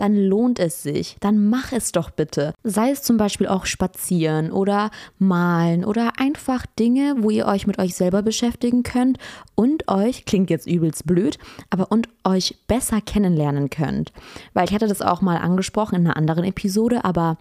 dann 0.02 0.16
lohnt 0.16 0.58
es 0.58 0.82
sich. 0.82 1.16
Dann 1.20 1.48
mach 1.48 1.72
es 1.74 1.92
doch 1.92 2.10
bitte. 2.10 2.56
Sei 2.64 2.90
es 2.90 3.04
zum 3.04 3.18
Beispiel 3.18 3.46
auch 3.46 3.68
spazieren 3.68 4.52
oder 4.52 4.90
malen 5.20 5.86
oder 5.86 6.14
einfach 6.18 6.66
Dinge, 6.66 7.18
wo 7.20 7.30
ihr 7.30 7.46
euch 7.46 7.68
mit 7.68 7.78
euch 7.78 7.94
selber 7.94 8.24
beschäftigen 8.24 8.82
könnt 8.82 9.20
und 9.54 9.88
euch, 9.88 10.26
klingt 10.26 10.50
jetzt 10.50 10.66
übelst 10.66 11.06
blöd, 11.06 11.38
aber 11.70 11.92
und 11.92 12.10
euch 12.24 12.58
besser 12.66 13.00
kennenlernen 13.00 13.70
könnt. 13.70 14.12
Weil 14.56 14.66
ich 14.66 14.74
hatte 14.74 14.88
das 14.88 15.04
auch 15.04 15.22
mal 15.22 15.38
angesprochen 15.38 15.94
in 15.94 16.08
einer 16.08 16.18
anderen 16.18 16.46
Episode, 16.46 17.06
aber 17.06 17.38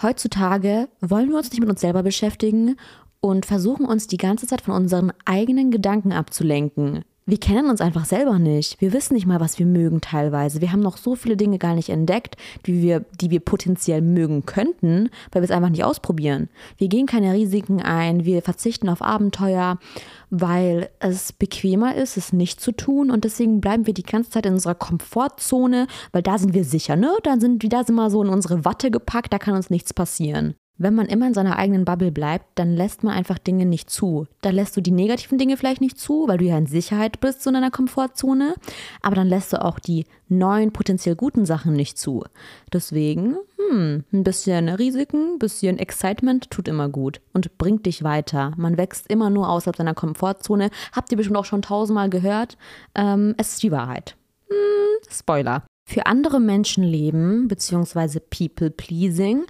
heutzutage 0.00 0.88
wollen 1.02 1.28
wir 1.28 1.36
uns 1.36 1.50
nicht 1.50 1.60
mit 1.60 1.68
uns 1.68 1.82
selber 1.82 2.02
beschäftigen 2.02 2.76
und 3.20 3.44
versuchen 3.44 3.84
uns 3.84 4.06
die 4.06 4.16
ganze 4.16 4.46
Zeit 4.46 4.62
von 4.62 4.72
unseren 4.72 5.12
eigenen 5.26 5.70
Gedanken 5.70 6.12
abzulenken 6.12 7.04
wir 7.28 7.38
kennen 7.38 7.68
uns 7.68 7.82
einfach 7.82 8.06
selber 8.06 8.38
nicht. 8.38 8.80
Wir 8.80 8.94
wissen 8.94 9.12
nicht 9.12 9.26
mal, 9.26 9.38
was 9.38 9.58
wir 9.58 9.66
mögen 9.66 10.00
teilweise. 10.00 10.62
Wir 10.62 10.72
haben 10.72 10.80
noch 10.80 10.96
so 10.96 11.14
viele 11.14 11.36
Dinge 11.36 11.58
gar 11.58 11.74
nicht 11.74 11.90
entdeckt, 11.90 12.36
die 12.64 12.80
wir, 12.80 13.04
die 13.20 13.30
wir 13.30 13.40
potenziell 13.40 14.00
mögen 14.00 14.46
könnten, 14.46 15.10
weil 15.30 15.42
wir 15.42 15.44
es 15.44 15.50
einfach 15.50 15.68
nicht 15.68 15.84
ausprobieren. 15.84 16.48
Wir 16.78 16.88
gehen 16.88 17.04
keine 17.04 17.34
Risiken 17.34 17.82
ein, 17.82 18.24
wir 18.24 18.40
verzichten 18.40 18.88
auf 18.88 19.02
Abenteuer, 19.02 19.78
weil 20.30 20.88
es 21.00 21.34
bequemer 21.34 21.94
ist, 21.96 22.16
es 22.16 22.32
nicht 22.32 22.62
zu 22.62 22.72
tun 22.72 23.10
und 23.10 23.24
deswegen 23.24 23.60
bleiben 23.60 23.86
wir 23.86 23.92
die 23.92 24.04
ganze 24.04 24.30
Zeit 24.30 24.46
in 24.46 24.54
unserer 24.54 24.74
Komfortzone, 24.74 25.86
weil 26.12 26.22
da 26.22 26.38
sind 26.38 26.54
wir 26.54 26.64
sicher, 26.64 26.96
ne? 26.96 27.14
Da 27.24 27.38
sind, 27.38 27.70
da 27.70 27.84
sind 27.84 27.96
wir 27.96 28.08
so 28.08 28.22
in 28.22 28.30
unsere 28.30 28.64
Watte 28.64 28.90
gepackt, 28.90 29.34
da 29.34 29.38
kann 29.38 29.54
uns 29.54 29.68
nichts 29.68 29.92
passieren. 29.92 30.54
Wenn 30.80 30.94
man 30.94 31.06
immer 31.06 31.26
in 31.26 31.34
seiner 31.34 31.58
eigenen 31.58 31.84
Bubble 31.84 32.12
bleibt, 32.12 32.46
dann 32.54 32.72
lässt 32.72 33.02
man 33.02 33.12
einfach 33.12 33.38
Dinge 33.38 33.66
nicht 33.66 33.90
zu. 33.90 34.28
Da 34.42 34.50
lässt 34.50 34.76
du 34.76 34.80
die 34.80 34.92
negativen 34.92 35.36
Dinge 35.36 35.56
vielleicht 35.56 35.80
nicht 35.80 35.98
zu, 35.98 36.28
weil 36.28 36.38
du 36.38 36.44
ja 36.44 36.56
in 36.56 36.66
Sicherheit 36.66 37.18
bist, 37.18 37.42
so 37.42 37.50
in 37.50 37.54
deiner 37.54 37.72
Komfortzone. 37.72 38.54
Aber 39.02 39.16
dann 39.16 39.26
lässt 39.26 39.52
du 39.52 39.62
auch 39.62 39.80
die 39.80 40.06
neuen, 40.28 40.72
potenziell 40.72 41.16
guten 41.16 41.46
Sachen 41.46 41.72
nicht 41.72 41.98
zu. 41.98 42.24
Deswegen, 42.72 43.36
hm, 43.56 44.04
ein 44.12 44.22
bisschen 44.22 44.68
Risiken, 44.68 45.34
ein 45.34 45.38
bisschen 45.40 45.80
Excitement 45.80 46.48
tut 46.48 46.68
immer 46.68 46.88
gut 46.88 47.20
und 47.32 47.58
bringt 47.58 47.84
dich 47.84 48.04
weiter. 48.04 48.52
Man 48.56 48.76
wächst 48.78 49.10
immer 49.10 49.30
nur 49.30 49.48
außerhalb 49.48 49.76
seiner 49.76 49.94
Komfortzone. 49.94 50.70
Habt 50.92 51.10
ihr 51.10 51.16
bestimmt 51.16 51.38
auch 51.38 51.44
schon 51.44 51.62
tausendmal 51.62 52.08
gehört. 52.08 52.56
Ähm, 52.94 53.34
es 53.36 53.54
ist 53.54 53.64
die 53.64 53.72
Wahrheit. 53.72 54.16
Hm, 54.48 55.10
Spoiler. 55.10 55.64
Für 55.88 56.04
andere 56.04 56.38
Menschen 56.38 56.84
leben, 56.84 57.48
beziehungsweise 57.48 58.20
People-Pleasing, 58.20 59.46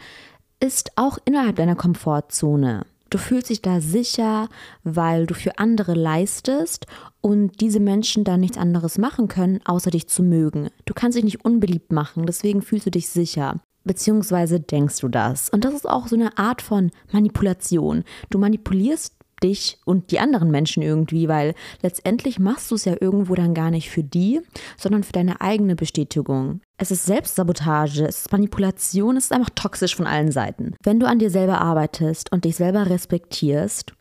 ist 0.61 0.93
auch 0.97 1.19
innerhalb 1.25 1.57
deiner 1.57 1.77
Komfortzone. 1.77 2.85
Du 3.11 3.17
fühlst 3.17 3.49
dich 3.49 3.63
da 3.63 3.81
sicher, 3.81 4.49
weil 4.85 5.27
du 5.27 5.35
für 5.35 5.59
andere 5.59 5.95
leistest 5.95 6.87
und 7.23 7.61
diese 7.63 7.81
Menschen 7.81 8.23
da 8.23 8.37
nichts 8.37 8.59
anderes 8.59 8.99
machen 8.99 9.29
können, 9.29 9.61
außer 9.65 9.91
dich 9.91 10.09
zu 10.09 10.23
mögen. 10.23 10.69
Du 10.85 10.93
kannst 10.93 11.17
dich 11.17 11.25
nicht 11.25 11.45
unbeliebt 11.45 11.91
machen, 11.91 12.27
deswegen 12.27 12.61
fühlst 12.61 12.87
du 12.87 12.91
dich 12.91 13.09
sicher. 13.09 13.61
Beziehungsweise 13.85 14.61
denkst 14.61 14.99
du 14.99 15.09
das. 15.09 15.49
Und 15.49 15.65
das 15.65 15.73
ist 15.73 15.89
auch 15.89 16.09
so 16.09 16.17
eine 16.17 16.37
Art 16.37 16.61
von 16.61 16.91
Manipulation. 17.11 18.05
Du 18.29 18.39
manipulierst 18.39 19.15
dich 19.43 19.79
und 19.85 20.11
die 20.11 20.19
anderen 20.19 20.51
Menschen 20.51 20.83
irgendwie, 20.83 21.29
weil 21.29 21.55
letztendlich 21.83 22.39
machst 22.39 22.71
du 22.71 22.75
es 22.75 22.85
ja 22.85 22.95
irgendwo 23.01 23.35
dann 23.35 23.55
gar 23.55 23.71
nicht 23.71 23.91
für 23.91 24.03
die, 24.03 24.41
sondern 24.77 25.05
für 25.05 25.13
deine 25.13 25.41
eigene 25.41 25.77
Bestätigung. 25.77 26.61
Es 26.79 26.91
ist 26.91 27.07
Selbstsabotage, 27.07 28.05
es 28.05 28.21
ist 28.21 28.33
Manipulation, 28.33 29.17
es 29.17 29.25
ist 29.25 29.33
einfach 29.33 29.51
toxisch 29.55 29.97
von 29.97 30.07
allen 30.07 30.31
Seiten. 30.31 30.75
Wenn 30.83 31.01
du 31.01 31.07
an 31.07 31.19
dir 31.19 31.31
selber 31.31 31.61
arbeitest 31.61 32.33
und 32.33 32.45
dich 32.45 32.57
selber 32.57 32.89
respektierst, 32.89 33.93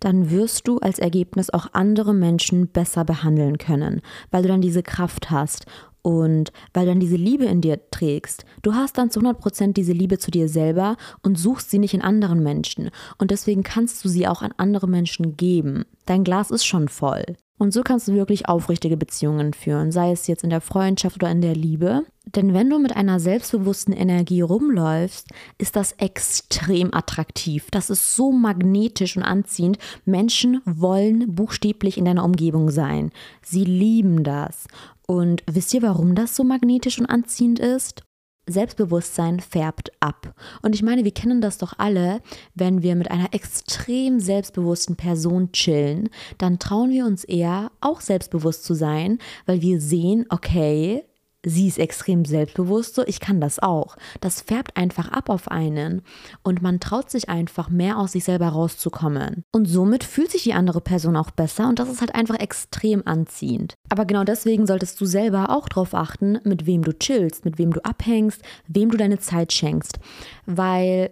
dann 0.00 0.30
wirst 0.30 0.68
du 0.68 0.78
als 0.78 0.98
Ergebnis 0.98 1.50
auch 1.50 1.68
andere 1.72 2.14
Menschen 2.14 2.68
besser 2.68 3.04
behandeln 3.04 3.58
können, 3.58 4.02
weil 4.30 4.42
du 4.42 4.48
dann 4.48 4.60
diese 4.60 4.82
Kraft 4.82 5.30
hast 5.30 5.66
und 6.04 6.52
weil 6.74 6.84
du 6.84 6.90
dann 6.92 7.00
diese 7.00 7.16
Liebe 7.16 7.46
in 7.46 7.62
dir 7.62 7.80
trägst, 7.90 8.44
du 8.60 8.74
hast 8.74 8.98
dann 8.98 9.10
zu 9.10 9.20
100% 9.20 9.72
diese 9.72 9.94
Liebe 9.94 10.18
zu 10.18 10.30
dir 10.30 10.50
selber 10.50 10.98
und 11.22 11.38
suchst 11.38 11.70
sie 11.70 11.78
nicht 11.78 11.94
in 11.94 12.02
anderen 12.02 12.42
Menschen. 12.42 12.90
Und 13.16 13.30
deswegen 13.30 13.62
kannst 13.62 14.04
du 14.04 14.10
sie 14.10 14.28
auch 14.28 14.42
an 14.42 14.52
andere 14.58 14.86
Menschen 14.86 15.38
geben. 15.38 15.86
Dein 16.04 16.22
Glas 16.22 16.50
ist 16.50 16.66
schon 16.66 16.88
voll. 16.88 17.24
Und 17.56 17.72
so 17.72 17.82
kannst 17.82 18.08
du 18.08 18.14
wirklich 18.14 18.48
aufrichtige 18.48 18.96
Beziehungen 18.96 19.54
führen, 19.54 19.92
sei 19.92 20.10
es 20.10 20.26
jetzt 20.26 20.42
in 20.42 20.50
der 20.50 20.60
Freundschaft 20.60 21.16
oder 21.16 21.30
in 21.30 21.40
der 21.40 21.54
Liebe. 21.54 22.02
Denn 22.26 22.52
wenn 22.52 22.68
du 22.68 22.78
mit 22.78 22.96
einer 22.96 23.20
selbstbewussten 23.20 23.94
Energie 23.94 24.40
rumläufst, 24.40 25.28
ist 25.58 25.76
das 25.76 25.92
extrem 25.92 26.92
attraktiv. 26.92 27.68
Das 27.70 27.90
ist 27.90 28.16
so 28.16 28.32
magnetisch 28.32 29.16
und 29.16 29.22
anziehend. 29.22 29.78
Menschen 30.04 30.60
wollen 30.64 31.34
buchstäblich 31.34 31.96
in 31.96 32.06
deiner 32.06 32.24
Umgebung 32.24 32.70
sein. 32.70 33.12
Sie 33.42 33.64
lieben 33.64 34.24
das. 34.24 34.66
Und 35.06 35.42
wisst 35.50 35.74
ihr, 35.74 35.82
warum 35.82 36.14
das 36.14 36.34
so 36.34 36.44
magnetisch 36.44 36.98
und 36.98 37.06
anziehend 37.06 37.60
ist? 37.60 38.03
Selbstbewusstsein 38.46 39.40
färbt 39.40 39.90
ab. 40.00 40.34
Und 40.62 40.74
ich 40.74 40.82
meine, 40.82 41.04
wir 41.04 41.12
kennen 41.12 41.40
das 41.40 41.58
doch 41.58 41.74
alle, 41.78 42.20
wenn 42.54 42.82
wir 42.82 42.94
mit 42.94 43.10
einer 43.10 43.32
extrem 43.32 44.20
selbstbewussten 44.20 44.96
Person 44.96 45.52
chillen, 45.52 46.08
dann 46.38 46.58
trauen 46.58 46.90
wir 46.90 47.06
uns 47.06 47.24
eher, 47.24 47.70
auch 47.80 48.00
selbstbewusst 48.00 48.64
zu 48.64 48.74
sein, 48.74 49.18
weil 49.46 49.62
wir 49.62 49.80
sehen, 49.80 50.26
okay, 50.28 51.04
sie 51.44 51.68
ist 51.68 51.78
extrem 51.78 52.24
selbstbewusst, 52.24 52.94
so 52.94 53.02
ich 53.06 53.20
kann 53.20 53.40
das 53.40 53.58
auch. 53.58 53.96
Das 54.20 54.40
färbt 54.40 54.76
einfach 54.76 55.08
ab 55.12 55.28
auf 55.28 55.50
einen 55.50 56.02
und 56.42 56.62
man 56.62 56.80
traut 56.80 57.10
sich 57.10 57.28
einfach 57.28 57.68
mehr 57.68 57.98
aus 57.98 58.12
sich 58.12 58.24
selber 58.24 58.48
rauszukommen. 58.48 59.44
Und 59.52 59.66
somit 59.66 60.04
fühlt 60.04 60.30
sich 60.30 60.42
die 60.42 60.54
andere 60.54 60.80
Person 60.80 61.16
auch 61.16 61.30
besser 61.30 61.68
und 61.68 61.78
das 61.78 61.88
ist 61.88 62.00
halt 62.00 62.14
einfach 62.14 62.38
extrem 62.38 63.02
anziehend. 63.06 63.74
Aber 63.88 64.04
genau 64.04 64.24
deswegen 64.24 64.66
solltest 64.66 65.00
du 65.00 65.04
selber 65.04 65.50
auch 65.50 65.68
darauf 65.68 65.94
achten, 65.94 66.38
mit 66.44 66.66
wem 66.66 66.82
du 66.82 66.92
chillst, 66.92 67.44
mit 67.44 67.58
wem 67.58 67.72
du 67.72 67.84
abhängst, 67.84 68.42
wem 68.66 68.90
du 68.90 68.96
deine 68.96 69.18
Zeit 69.18 69.52
schenkst, 69.52 69.98
weil 70.46 71.10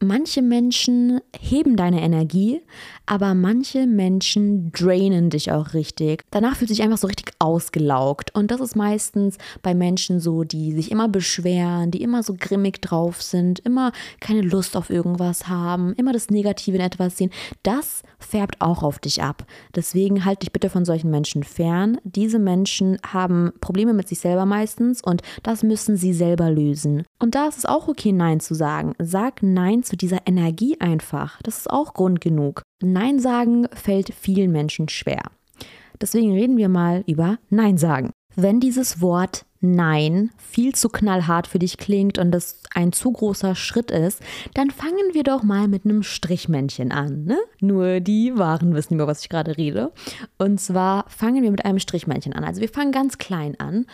manche 0.00 0.42
Menschen 0.42 1.20
heben 1.38 1.76
deine 1.76 2.00
Energie, 2.02 2.62
aber 3.06 3.34
manche 3.34 3.86
Menschen 3.86 4.72
drainen 4.72 5.30
dich 5.30 5.52
auch 5.52 5.74
richtig. 5.74 6.24
Danach 6.30 6.56
fühlt 6.56 6.70
sich 6.70 6.82
einfach 6.82 6.98
so 6.98 7.06
richtig 7.06 7.32
ausgelaugt. 7.38 8.34
Und 8.34 8.50
das 8.50 8.60
ist 8.60 8.76
meistens 8.76 9.36
bei 9.62 9.74
Menschen 9.74 10.20
so, 10.20 10.44
die 10.44 10.72
sich 10.72 10.90
immer 10.90 11.08
beschweren, 11.08 11.90
die 11.90 12.02
immer 12.02 12.22
so 12.22 12.34
grimmig 12.38 12.80
drauf 12.80 13.20
sind, 13.20 13.58
immer 13.60 13.92
keine 14.20 14.42
Lust 14.42 14.76
auf 14.76 14.90
irgendwas 14.90 15.48
haben, 15.48 15.92
immer 15.94 16.12
das 16.12 16.30
Negative 16.30 16.76
in 16.76 16.82
etwas 16.82 17.16
sehen. 17.16 17.30
Das 17.62 18.02
färbt 18.18 18.60
auch 18.60 18.82
auf 18.82 18.98
dich 18.98 19.22
ab. 19.22 19.44
Deswegen 19.74 20.24
halt 20.24 20.42
dich 20.42 20.52
bitte 20.52 20.70
von 20.70 20.84
solchen 20.84 21.10
Menschen 21.10 21.42
fern. 21.42 21.98
Diese 22.04 22.38
Menschen 22.38 22.98
haben 23.06 23.52
Probleme 23.60 23.92
mit 23.92 24.08
sich 24.08 24.20
selber 24.20 24.46
meistens 24.46 25.02
und 25.02 25.22
das 25.42 25.62
müssen 25.62 25.96
sie 25.96 26.12
selber 26.12 26.50
lösen. 26.50 27.04
Und 27.18 27.34
da 27.34 27.48
ist 27.48 27.58
es 27.58 27.66
auch 27.66 27.88
okay, 27.88 28.12
Nein 28.12 28.40
zu 28.40 28.54
sagen. 28.54 28.94
Sag 28.98 29.42
Nein 29.42 29.82
zu 29.82 29.89
dieser 29.96 30.26
Energie 30.26 30.80
einfach. 30.80 31.40
Das 31.42 31.58
ist 31.58 31.70
auch 31.70 31.94
Grund 31.94 32.20
genug. 32.20 32.62
Nein 32.82 33.18
sagen 33.18 33.68
fällt 33.72 34.14
vielen 34.14 34.52
Menschen 34.52 34.88
schwer. 34.88 35.22
Deswegen 36.00 36.32
reden 36.32 36.56
wir 36.56 36.68
mal 36.68 37.04
über 37.06 37.38
Nein 37.50 37.76
sagen. 37.76 38.10
Wenn 38.36 38.60
dieses 38.60 39.00
Wort 39.00 39.44
Nein 39.62 40.30
viel 40.38 40.74
zu 40.74 40.88
knallhart 40.88 41.46
für 41.46 41.58
dich 41.58 41.76
klingt 41.76 42.18
und 42.18 42.30
das 42.30 42.62
ein 42.74 42.92
zu 42.92 43.12
großer 43.12 43.54
Schritt 43.54 43.90
ist, 43.90 44.22
dann 44.54 44.70
fangen 44.70 45.12
wir 45.12 45.22
doch 45.22 45.42
mal 45.42 45.68
mit 45.68 45.84
einem 45.84 46.02
Strichmännchen 46.02 46.92
an. 46.92 47.24
Ne? 47.24 47.38
Nur 47.60 48.00
die 48.00 48.38
Wahren 48.38 48.74
wissen 48.74 48.94
über 48.94 49.06
was 49.06 49.20
ich 49.20 49.28
gerade 49.28 49.58
rede. 49.58 49.92
Und 50.38 50.60
zwar 50.60 51.04
fangen 51.08 51.42
wir 51.42 51.50
mit 51.50 51.66
einem 51.66 51.78
Strichmännchen 51.78 52.32
an. 52.32 52.44
Also 52.44 52.62
wir 52.62 52.70
fangen 52.70 52.92
ganz 52.92 53.18
klein 53.18 53.60
an 53.60 53.84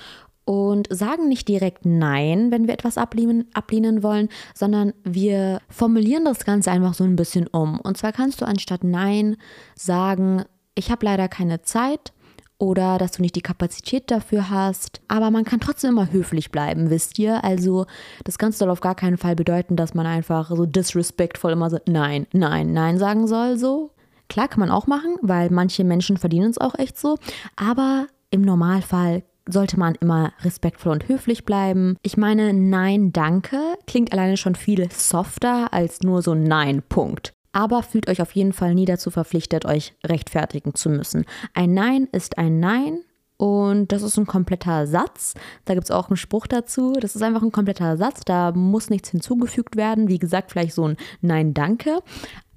und 0.46 0.86
sagen 0.90 1.28
nicht 1.28 1.48
direkt 1.48 1.84
Nein, 1.84 2.50
wenn 2.50 2.66
wir 2.66 2.74
etwas 2.74 2.96
ablehnen, 2.96 3.46
ablehnen 3.52 4.02
wollen, 4.02 4.28
sondern 4.54 4.94
wir 5.02 5.60
formulieren 5.68 6.24
das 6.24 6.44
Ganze 6.46 6.70
einfach 6.70 6.94
so 6.94 7.04
ein 7.04 7.16
bisschen 7.16 7.48
um. 7.48 7.80
Und 7.80 7.98
zwar 7.98 8.12
kannst 8.12 8.40
du 8.40 8.46
anstatt 8.46 8.84
Nein 8.84 9.36
sagen, 9.74 10.44
ich 10.76 10.90
habe 10.90 11.04
leider 11.04 11.28
keine 11.28 11.62
Zeit 11.62 12.12
oder 12.58 12.96
dass 12.96 13.12
du 13.12 13.22
nicht 13.22 13.34
die 13.34 13.42
Kapazität 13.42 14.10
dafür 14.10 14.48
hast. 14.48 15.00
Aber 15.08 15.32
man 15.32 15.44
kann 15.44 15.58
trotzdem 15.58 15.90
immer 15.90 16.12
höflich 16.12 16.52
bleiben, 16.52 16.90
wisst 16.90 17.18
ihr? 17.18 17.42
Also 17.42 17.86
das 18.22 18.38
Ganze 18.38 18.58
soll 18.58 18.70
auf 18.70 18.80
gar 18.80 18.94
keinen 18.94 19.18
Fall 19.18 19.34
bedeuten, 19.34 19.74
dass 19.74 19.94
man 19.94 20.06
einfach 20.06 20.48
so 20.50 20.64
disrespectful 20.64 21.50
immer 21.50 21.70
so 21.70 21.78
Nein, 21.86 22.28
Nein, 22.32 22.72
Nein 22.72 22.98
sagen 22.98 23.26
soll. 23.26 23.58
So 23.58 23.90
klar 24.28 24.46
kann 24.46 24.60
man 24.60 24.70
auch 24.70 24.86
machen, 24.86 25.16
weil 25.22 25.50
manche 25.50 25.82
Menschen 25.82 26.18
verdienen 26.18 26.50
es 26.50 26.58
auch 26.58 26.78
echt 26.78 26.96
so. 26.98 27.18
Aber 27.56 28.06
im 28.30 28.42
Normalfall 28.42 29.24
sollte 29.48 29.78
man 29.78 29.94
immer 29.96 30.32
respektvoll 30.42 30.92
und 30.92 31.08
höflich 31.08 31.44
bleiben. 31.44 31.96
Ich 32.02 32.16
meine, 32.16 32.52
Nein, 32.52 33.12
danke 33.12 33.58
klingt 33.86 34.12
alleine 34.12 34.36
schon 34.36 34.54
viel 34.54 34.90
softer 34.90 35.72
als 35.72 36.02
nur 36.02 36.22
so 36.22 36.34
Nein, 36.34 36.82
Punkt. 36.88 37.32
Aber 37.52 37.82
fühlt 37.82 38.08
euch 38.08 38.20
auf 38.20 38.32
jeden 38.32 38.52
Fall 38.52 38.74
nie 38.74 38.84
dazu 38.84 39.10
verpflichtet, 39.10 39.64
euch 39.64 39.94
rechtfertigen 40.04 40.74
zu 40.74 40.90
müssen. 40.90 41.24
Ein 41.54 41.72
Nein 41.72 42.08
ist 42.12 42.36
ein 42.36 42.60
Nein 42.60 43.00
und 43.38 43.92
das 43.92 44.02
ist 44.02 44.18
ein 44.18 44.26
kompletter 44.26 44.86
Satz. 44.86 45.34
Da 45.64 45.74
gibt 45.74 45.84
es 45.84 45.90
auch 45.90 46.08
einen 46.08 46.16
Spruch 46.16 46.46
dazu. 46.46 46.94
Das 47.00 47.16
ist 47.16 47.22
einfach 47.22 47.42
ein 47.42 47.52
kompletter 47.52 47.96
Satz. 47.96 48.20
Da 48.24 48.52
muss 48.52 48.90
nichts 48.90 49.10
hinzugefügt 49.10 49.76
werden. 49.76 50.08
Wie 50.08 50.18
gesagt, 50.18 50.52
vielleicht 50.52 50.74
so 50.74 50.88
ein 50.88 50.96
Nein, 51.20 51.54
danke 51.54 52.00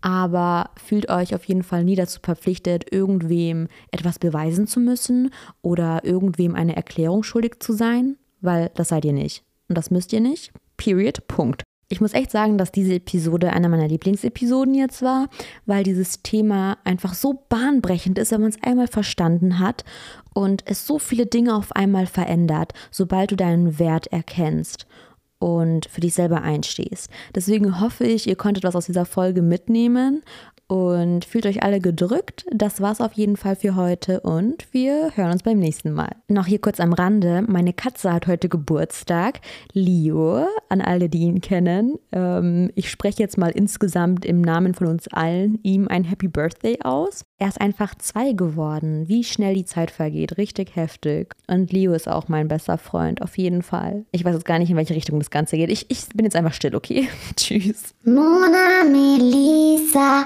aber 0.01 0.71
fühlt 0.83 1.09
euch 1.09 1.35
auf 1.35 1.45
jeden 1.45 1.63
Fall 1.63 1.83
nie 1.83 1.95
dazu 1.95 2.19
verpflichtet, 2.21 2.91
irgendwem 2.91 3.67
etwas 3.91 4.19
beweisen 4.19 4.67
zu 4.67 4.79
müssen 4.79 5.31
oder 5.61 6.03
irgendwem 6.03 6.55
eine 6.55 6.75
Erklärung 6.75 7.23
schuldig 7.23 7.59
zu 7.59 7.73
sein, 7.73 8.17
weil 8.41 8.71
das 8.75 8.89
seid 8.89 9.05
ihr 9.05 9.13
nicht. 9.13 9.43
Und 9.67 9.77
das 9.77 9.91
müsst 9.91 10.13
ihr 10.13 10.21
nicht. 10.21 10.51
Period. 10.77 11.27
Punkt. 11.27 11.63
Ich 11.91 12.01
muss 12.01 12.13
echt 12.13 12.29
sagen, 12.29 12.59
dass 12.59 12.71
diese 12.71 12.93
Episode 12.93 13.51
einer 13.51 13.67
meiner 13.67 13.87
Lieblingsepisoden 13.87 14.75
jetzt 14.75 15.01
war, 15.01 15.27
weil 15.65 15.83
dieses 15.83 16.21
Thema 16.21 16.77
einfach 16.83 17.15
so 17.15 17.43
bahnbrechend 17.49 18.19
ist, 18.19 18.31
wenn 18.31 18.41
man 18.41 18.51
es 18.51 18.61
einmal 18.61 18.87
verstanden 18.87 19.57
hat 19.57 19.83
und 20.35 20.61
es 20.65 20.85
so 20.85 20.99
viele 20.99 21.25
Dinge 21.25 21.55
auf 21.55 21.75
einmal 21.75 22.05
verändert, 22.05 22.73
sobald 22.91 23.31
du 23.31 23.35
deinen 23.35 23.79
Wert 23.79 24.05
erkennst 24.07 24.85
und 25.39 25.85
für 25.87 26.01
dich 26.01 26.13
selber 26.13 26.41
einstehst. 26.41 27.09
Deswegen 27.33 27.79
hoffe 27.79 28.05
ich, 28.05 28.27
ihr 28.27 28.35
konntet 28.35 28.63
was 28.63 28.75
aus 28.75 28.85
dieser 28.85 29.05
Folge 29.05 29.41
mitnehmen 29.41 30.21
und 30.69 31.25
fühlt 31.25 31.47
euch 31.47 31.63
alle 31.63 31.79
gedrückt. 31.79 32.45
Das 32.53 32.79
war's 32.79 33.01
auf 33.01 33.13
jeden 33.13 33.37
Fall 33.37 33.55
für 33.55 33.75
heute 33.75 34.19
und 34.21 34.67
wir 34.71 35.11
hören 35.15 35.31
uns 35.31 35.41
beim 35.41 35.57
nächsten 35.57 35.93
Mal. 35.93 36.11
Noch 36.27 36.45
hier 36.45 36.61
kurz 36.61 36.79
am 36.79 36.93
Rande: 36.93 37.43
Meine 37.47 37.73
Katze 37.73 38.13
hat 38.13 38.27
heute 38.27 38.49
Geburtstag. 38.49 39.41
Leo, 39.73 40.45
an 40.69 40.81
alle, 40.81 41.09
die 41.09 41.21
ihn 41.21 41.41
kennen. 41.41 41.97
Ähm, 42.11 42.69
ich 42.75 42.91
spreche 42.91 43.23
jetzt 43.23 43.37
mal 43.37 43.49
insgesamt 43.49 44.25
im 44.25 44.41
Namen 44.41 44.75
von 44.75 44.87
uns 44.87 45.07
allen 45.07 45.59
ihm 45.63 45.87
ein 45.87 46.03
Happy 46.03 46.27
Birthday 46.27 46.79
aus. 46.83 47.25
Er 47.41 47.47
ist 47.47 47.61
einfach 47.61 47.95
zwei 47.95 48.33
geworden. 48.33 49.07
Wie 49.07 49.23
schnell 49.23 49.53
die 49.55 49.63
Zeit 49.63 49.91
vergeht. 49.91 50.37
Richtig 50.37 50.75
heftig. 50.75 51.33
Und 51.47 51.71
Leo 51.71 51.93
ist 51.93 52.09
auch 52.09 52.27
mein 52.27 52.49
bester 52.49 52.77
Freund, 52.77 53.21
auf 53.21 53.37
jeden 53.37 53.63
Fall. 53.63 54.03
Ich 54.11 54.25
weiß 54.25 54.33
jetzt 54.33 54.45
gar 54.45 54.59
nicht, 54.59 54.69
in 54.69 54.75
welche 54.75 54.93
Richtung 54.93 55.19
das 55.19 55.29
Ganze 55.29 55.55
geht. 55.55 55.69
Ich, 55.69 55.89
ich 55.89 56.09
bin 56.09 56.25
jetzt 56.25 56.35
einfach 56.35 56.53
still, 56.53 56.75
okay? 56.75 57.07
Tschüss. 57.37 57.95
Mona 58.03 58.83
Melissa. 58.83 60.25